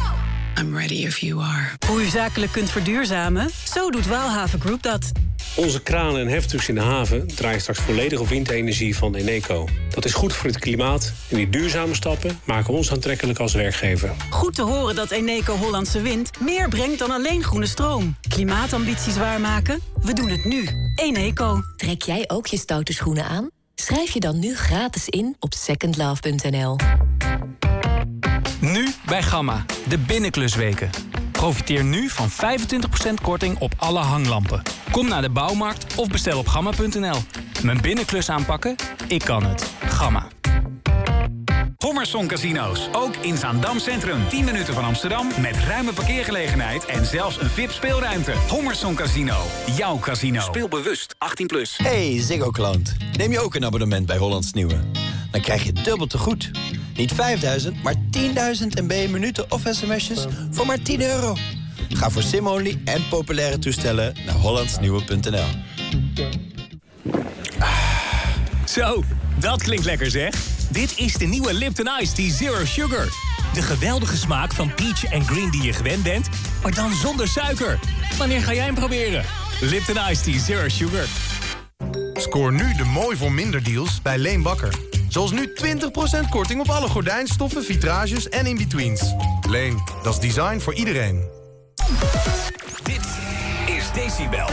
I'm 0.60 0.76
ready 0.76 0.94
if 0.94 1.18
you 1.18 1.42
are. 1.42 1.68
Hoe 1.86 2.02
u 2.02 2.04
zakelijk 2.04 2.52
kunt 2.52 2.70
verduurzamen? 2.70 3.50
Zo 3.72 3.90
doet 3.90 4.06
Waalhaven 4.06 4.60
Group 4.60 4.82
dat. 4.82 5.12
Onze 5.56 5.82
kranen 5.82 6.20
en 6.20 6.28
heftrucks 6.28 6.68
in 6.68 6.74
de 6.74 6.80
haven 6.80 7.26
draaien 7.26 7.60
straks 7.60 7.78
volledig 7.78 8.20
op 8.20 8.28
windenergie 8.28 8.96
van 8.96 9.14
Eneco. 9.14 9.68
Dat 9.94 10.04
is 10.04 10.14
goed 10.14 10.32
voor 10.32 10.46
het 10.46 10.58
klimaat 10.58 11.12
en 11.28 11.36
die 11.36 11.48
duurzame 11.48 11.94
stappen 11.94 12.40
maken 12.44 12.74
ons 12.74 12.92
aantrekkelijk 12.92 13.38
als 13.38 13.54
werkgever. 13.54 14.10
Goed 14.30 14.54
te 14.54 14.62
horen 14.62 14.94
dat 14.94 15.10
Eneco 15.10 15.56
Hollandse 15.56 16.00
Wind 16.00 16.30
meer 16.40 16.68
brengt 16.68 16.98
dan 16.98 17.10
alleen 17.10 17.42
groene 17.42 17.66
stroom. 17.66 18.16
Klimaatambities 18.28 19.16
waarmaken? 19.16 19.80
We 20.02 20.12
doen 20.12 20.28
het 20.28 20.44
nu. 20.44 20.68
Eneco. 20.94 21.60
Trek 21.76 22.02
jij 22.02 22.24
ook 22.26 22.46
je 22.46 22.56
stoute 22.56 22.92
schoenen 22.92 23.24
aan? 23.24 23.50
Schrijf 23.74 24.10
je 24.10 24.20
dan 24.20 24.38
nu 24.38 24.54
gratis 24.56 25.08
in 25.08 25.36
op 25.38 25.54
secondlove.nl. 25.54 26.76
Nu 28.60 28.88
bij 29.06 29.22
Gamma, 29.22 29.64
de 29.88 29.98
binnenklusweken. 29.98 30.90
Profiteer 31.32 31.84
nu 31.84 32.08
van 32.08 32.28
25% 32.30 32.34
korting 33.22 33.58
op 33.58 33.72
alle 33.76 33.98
hanglampen. 33.98 34.62
Kom 34.90 35.08
naar 35.08 35.22
de 35.22 35.30
bouwmarkt 35.30 35.94
of 35.94 36.08
bestel 36.08 36.38
op 36.38 36.46
gamma.nl. 36.46 37.16
Mijn 37.62 37.80
binnenklus 37.80 38.30
aanpakken? 38.30 38.76
Ik 39.08 39.20
kan 39.24 39.44
het. 39.44 39.70
Gamma. 39.88 40.26
Hommerson 41.84 42.26
Casino's. 42.26 42.88
Ook 42.92 43.16
in 43.16 43.36
Zaandam 43.36 43.78
Centrum. 43.78 44.28
10 44.28 44.44
minuten 44.44 44.74
van 44.74 44.84
Amsterdam. 44.84 45.28
Met 45.40 45.56
ruime 45.56 45.92
parkeergelegenheid 45.92 46.84
en 46.84 47.06
zelfs 47.06 47.40
een 47.40 47.50
VIP-speelruimte. 47.50 48.32
Hommerson 48.48 48.94
Casino. 48.94 49.36
Jouw 49.76 49.98
casino. 49.98 50.40
Speel 50.40 50.68
bewust. 50.68 51.14
18 51.18 51.46
plus. 51.46 51.76
Hey 51.82 52.20
Ziggo-klant. 52.20 52.96
Neem 53.16 53.32
je 53.32 53.40
ook 53.40 53.54
een 53.54 53.64
abonnement 53.64 54.06
bij 54.06 54.16
Hollands 54.16 54.52
Nieuwe? 54.52 54.80
Dan 55.30 55.40
krijg 55.40 55.64
je 55.64 55.72
dubbel 55.72 56.06
te 56.06 56.18
goed. 56.18 56.50
Niet 56.94 57.12
5000, 57.12 57.82
maar 57.82 57.94
10.000 57.94 58.00
MB 58.82 59.08
minuten 59.10 59.52
of 59.52 59.62
sms'jes 59.70 60.26
voor 60.50 60.66
maar 60.66 60.82
10 60.82 61.02
euro. 61.02 61.36
Ga 61.88 62.10
voor 62.10 62.22
sim-only 62.22 62.80
en 62.84 63.08
populaire 63.08 63.58
toestellen 63.58 64.14
naar 64.26 64.34
hollandsnieuwe.nl. 64.34 65.46
Zo, 68.66 69.02
dat 69.38 69.62
klinkt 69.62 69.84
lekker 69.84 70.10
zeg. 70.10 70.59
Dit 70.70 70.98
is 70.98 71.14
de 71.14 71.24
nieuwe 71.24 71.54
Lipton 71.54 71.88
Ice 72.00 72.12
Tea 72.12 72.30
Zero 72.30 72.64
Sugar. 72.64 73.08
De 73.54 73.62
geweldige 73.62 74.16
smaak 74.16 74.52
van 74.52 74.74
peach 74.74 75.04
en 75.04 75.24
green 75.24 75.50
die 75.50 75.62
je 75.62 75.72
gewend 75.72 76.02
bent, 76.02 76.28
maar 76.62 76.74
dan 76.74 76.92
zonder 76.92 77.28
suiker. 77.28 77.78
Wanneer 78.18 78.40
ga 78.40 78.54
jij 78.54 78.64
hem 78.64 78.74
proberen? 78.74 79.24
Lipton 79.60 79.96
Ice 80.10 80.22
Tea 80.22 80.38
Zero 80.38 80.68
Sugar. 80.68 81.06
Scoor 82.14 82.52
nu 82.52 82.74
de 82.74 82.84
mooi 82.84 83.16
voor 83.16 83.32
minder 83.32 83.64
deals 83.64 84.02
bij 84.02 84.18
Leen 84.18 84.42
Bakker. 84.42 84.74
Zoals 85.08 85.30
nu 85.30 85.52
20% 85.64 86.28
korting 86.30 86.60
op 86.60 86.68
alle 86.68 86.88
gordijnstoffen, 86.88 87.64
vitrages 87.64 88.28
en 88.28 88.46
in-betweens. 88.46 89.14
Leen, 89.48 89.82
dat 90.02 90.12
is 90.14 90.20
design 90.20 90.58
voor 90.58 90.74
iedereen. 90.74 91.28
Dit 92.82 93.08
is 93.66 93.90
Decibel. 93.92 94.48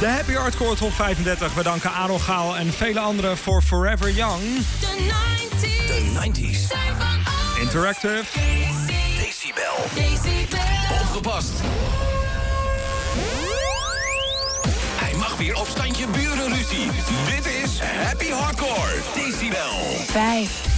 De 0.00 0.06
Happy 0.06 0.32
Hardcore 0.32 0.76
Top 0.76 0.92
35. 0.92 1.54
We 1.54 1.62
danken 1.62 1.92
Aaron 1.92 2.20
Gaal 2.20 2.56
en 2.56 2.72
vele 2.72 3.00
anderen 3.00 3.38
voor 3.38 3.62
Forever 3.62 4.10
Young. 4.10 4.42
De 4.80 5.08
90s. 6.14 6.72
Interactive. 7.60 8.24
Decibel. 9.16 9.74
Opgepast. 11.00 11.52
Hij 14.96 15.14
mag 15.14 15.36
weer 15.36 15.56
op 15.56 15.66
standje 15.66 16.06
burenruzie. 16.06 16.90
Dit 17.34 17.46
is 17.46 17.80
Happy 17.80 18.30
Hardcore. 18.30 19.00
Decibel. 19.14 20.04
5. 20.06 20.68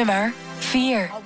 nummer 0.00 0.32
4. 0.60 1.19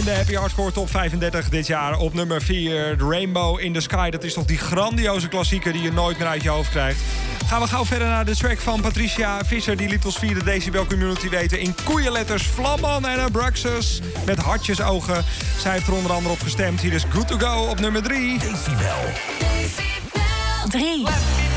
in 0.00 0.06
de 0.06 0.12
Happy 0.12 0.34
Hardcore 0.34 0.72
Top 0.72 0.90
35 0.90 1.48
dit 1.48 1.66
jaar. 1.66 1.98
Op 1.98 2.14
nummer 2.14 2.42
4, 2.42 2.96
Rainbow 2.98 3.60
in 3.60 3.72
the 3.72 3.80
Sky. 3.80 4.10
Dat 4.10 4.24
is 4.24 4.32
toch 4.32 4.44
die 4.44 4.58
grandioze 4.58 5.28
klassieker 5.28 5.72
die 5.72 5.82
je 5.82 5.92
nooit 5.92 6.18
meer 6.18 6.26
uit 6.26 6.42
je 6.42 6.48
hoofd 6.48 6.70
krijgt. 6.70 7.00
Gaan 7.46 7.60
we 7.60 7.66
gauw 7.66 7.84
verder 7.84 8.08
naar 8.08 8.24
de 8.24 8.36
track 8.36 8.58
van 8.58 8.80
Patricia 8.80 9.44
Visser. 9.44 9.76
Die 9.76 9.88
liet 9.88 10.04
ons 10.04 10.18
via 10.18 10.34
de 10.34 10.44
Decibel 10.44 10.86
Community 10.86 11.28
weten. 11.28 11.60
In 11.60 11.74
koeienletters, 11.84 12.42
Vlamman 12.42 13.06
en 13.06 13.20
Abraxas. 13.20 14.00
Met 14.26 14.38
hartjesogen. 14.38 15.24
Zij 15.58 15.72
heeft 15.72 15.86
er 15.86 15.94
onder 15.94 16.12
andere 16.12 16.34
op 16.34 16.40
gestemd. 16.40 16.80
Hier 16.80 16.92
is 16.92 17.04
Good 17.08 17.28
To 17.28 17.38
Go 17.38 17.68
op 17.68 17.80
nummer 17.80 18.02
3. 18.02 18.38
Decibel. 18.38 18.96
Decibel. 19.38 20.20
3. 20.68 21.49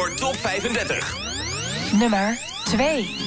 Hardcore 0.00 0.16
Top 0.16 0.36
35. 0.36 1.98
Nummer 1.98 2.38
2. 2.66 3.19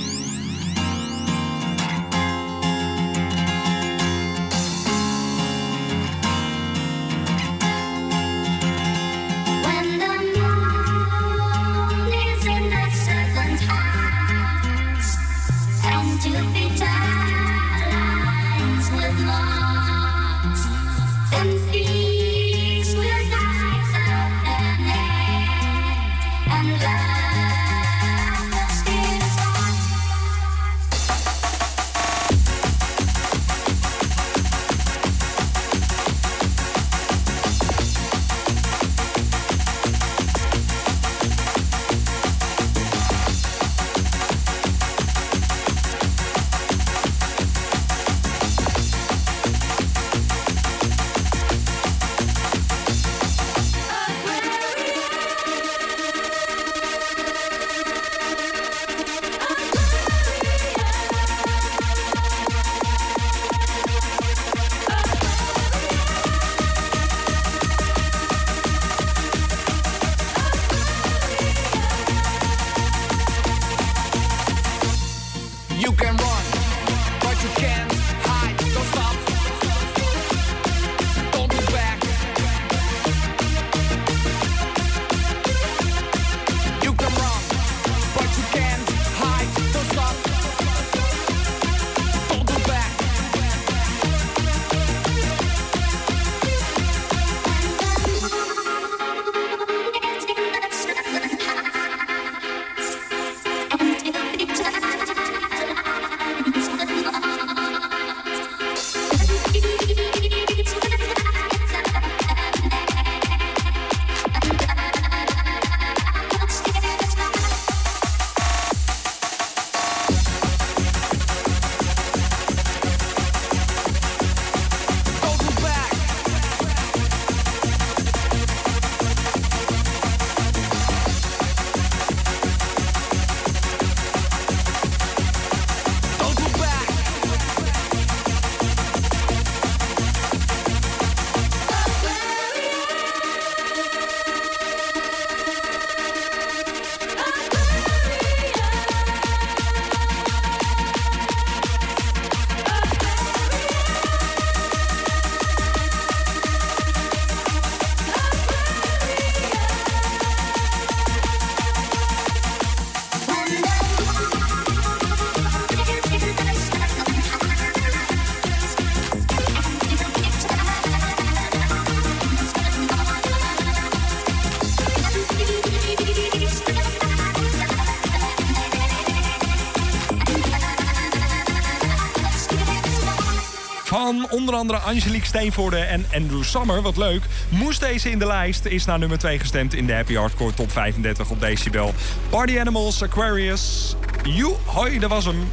Onder 184.53 184.75
andere 184.75 184.91
Angelique 184.91 185.25
Steenvoorde 185.25 185.77
en 185.77 186.05
Andrew 186.13 186.43
Summer. 186.43 186.81
Wat 186.81 186.97
leuk. 186.97 187.23
Moest 187.49 187.79
deze 187.79 188.09
in 188.09 188.19
de 188.19 188.25
lijst. 188.25 188.65
Is 188.65 188.85
naar 188.85 188.99
nummer 188.99 189.17
2 189.17 189.39
gestemd 189.39 189.73
in 189.73 189.85
de 189.85 189.93
Happy 189.93 190.15
Hardcore 190.15 190.53
Top 190.53 190.71
35 190.71 191.29
op 191.29 191.39
Decibel. 191.39 191.93
Party 192.29 192.59
Animals, 192.59 193.03
Aquarius. 193.03 193.95
You, 194.23 194.53
hoi, 194.65 194.99
dat 194.99 195.09
was 195.09 195.25
hem. 195.25 195.47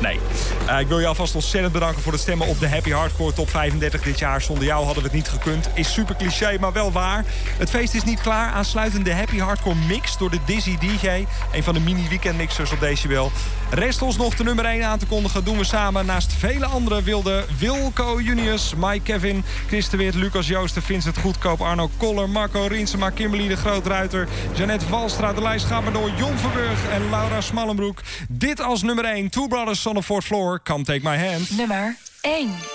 Nee. 0.00 0.20
Eh, 0.66 0.80
ik 0.80 0.86
wil 0.86 0.98
je 0.98 1.06
alvast 1.06 1.34
ontzettend 1.34 1.72
bedanken 1.72 2.02
voor 2.02 2.12
het 2.12 2.20
stemmen 2.20 2.46
op 2.46 2.60
de 2.60 2.68
Happy 2.68 2.90
Hardcore 2.90 3.32
Top 3.32 3.50
35 3.50 4.02
dit 4.02 4.18
jaar. 4.18 4.42
Zonder 4.42 4.64
jou 4.64 4.84
hadden 4.84 5.02
we 5.02 5.08
het 5.08 5.18
niet 5.18 5.28
gekund. 5.28 5.68
Is 5.74 5.92
super 5.92 6.16
cliché, 6.16 6.56
maar 6.60 6.72
wel 6.72 6.92
waar. 6.92 7.24
Het 7.58 7.70
feest 7.70 7.94
is 7.94 8.04
niet 8.04 8.20
klaar. 8.20 8.52
Aansluitend 8.52 9.04
de 9.04 9.14
Happy 9.14 9.38
Hardcore 9.38 9.76
Mix 9.88 10.18
door 10.18 10.30
de 10.30 10.38
Dizzy 10.44 10.78
DJ. 10.78 11.26
Een 11.52 11.62
van 11.62 11.74
de 11.74 11.80
mini 11.80 12.08
weekend 12.08 12.36
mixers 12.36 12.72
op 12.72 12.80
Decibel. 12.80 13.32
Rest 13.74 14.02
ons 14.02 14.16
nog 14.16 14.34
de 14.34 14.44
nummer 14.44 14.64
1 14.64 14.82
aan 14.82 14.98
te 14.98 15.06
kondigen. 15.06 15.44
Doen 15.44 15.58
we 15.58 15.64
samen 15.64 16.06
naast 16.06 16.32
vele 16.32 16.66
andere 16.66 17.02
wilde 17.02 17.44
Wilco 17.58 18.20
Junius, 18.20 18.74
Mike 18.76 19.02
Kevin, 19.02 19.44
Chris 19.66 19.88
de 19.88 19.96
Wit, 19.96 20.14
Lucas 20.14 20.46
Joosten, 20.46 20.82
Vincent 20.82 21.18
Goedkoop, 21.18 21.60
Arno 21.60 21.90
Koller, 21.96 22.28
Marco 22.28 22.66
Riensema, 22.66 23.10
Kimberly 23.10 23.48
de 23.48 23.56
Grootruiter, 23.56 24.28
Jeannette 24.54 24.88
Walstra. 24.88 25.32
De 25.32 25.42
lijst 25.42 25.66
gaat 25.66 25.82
maar 25.82 25.92
door 25.92 26.10
Jon 26.16 26.38
Verburg 26.38 26.88
en 26.90 27.10
Laura 27.10 27.40
Smallenbroek. 27.40 28.00
Dit 28.28 28.60
als 28.60 28.82
nummer 28.82 29.04
1. 29.04 29.30
Two 29.30 29.46
Brothers 29.46 29.86
on 29.86 29.94
the 29.94 30.02
Fourth 30.02 30.24
Floor. 30.24 30.60
Come 30.62 30.84
take 30.84 31.00
my 31.02 31.16
hand. 31.16 31.56
Nummer 31.56 31.96
1. 32.20 32.71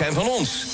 Zijn 0.00 0.14
van 0.14 0.28
ons. 0.28 0.69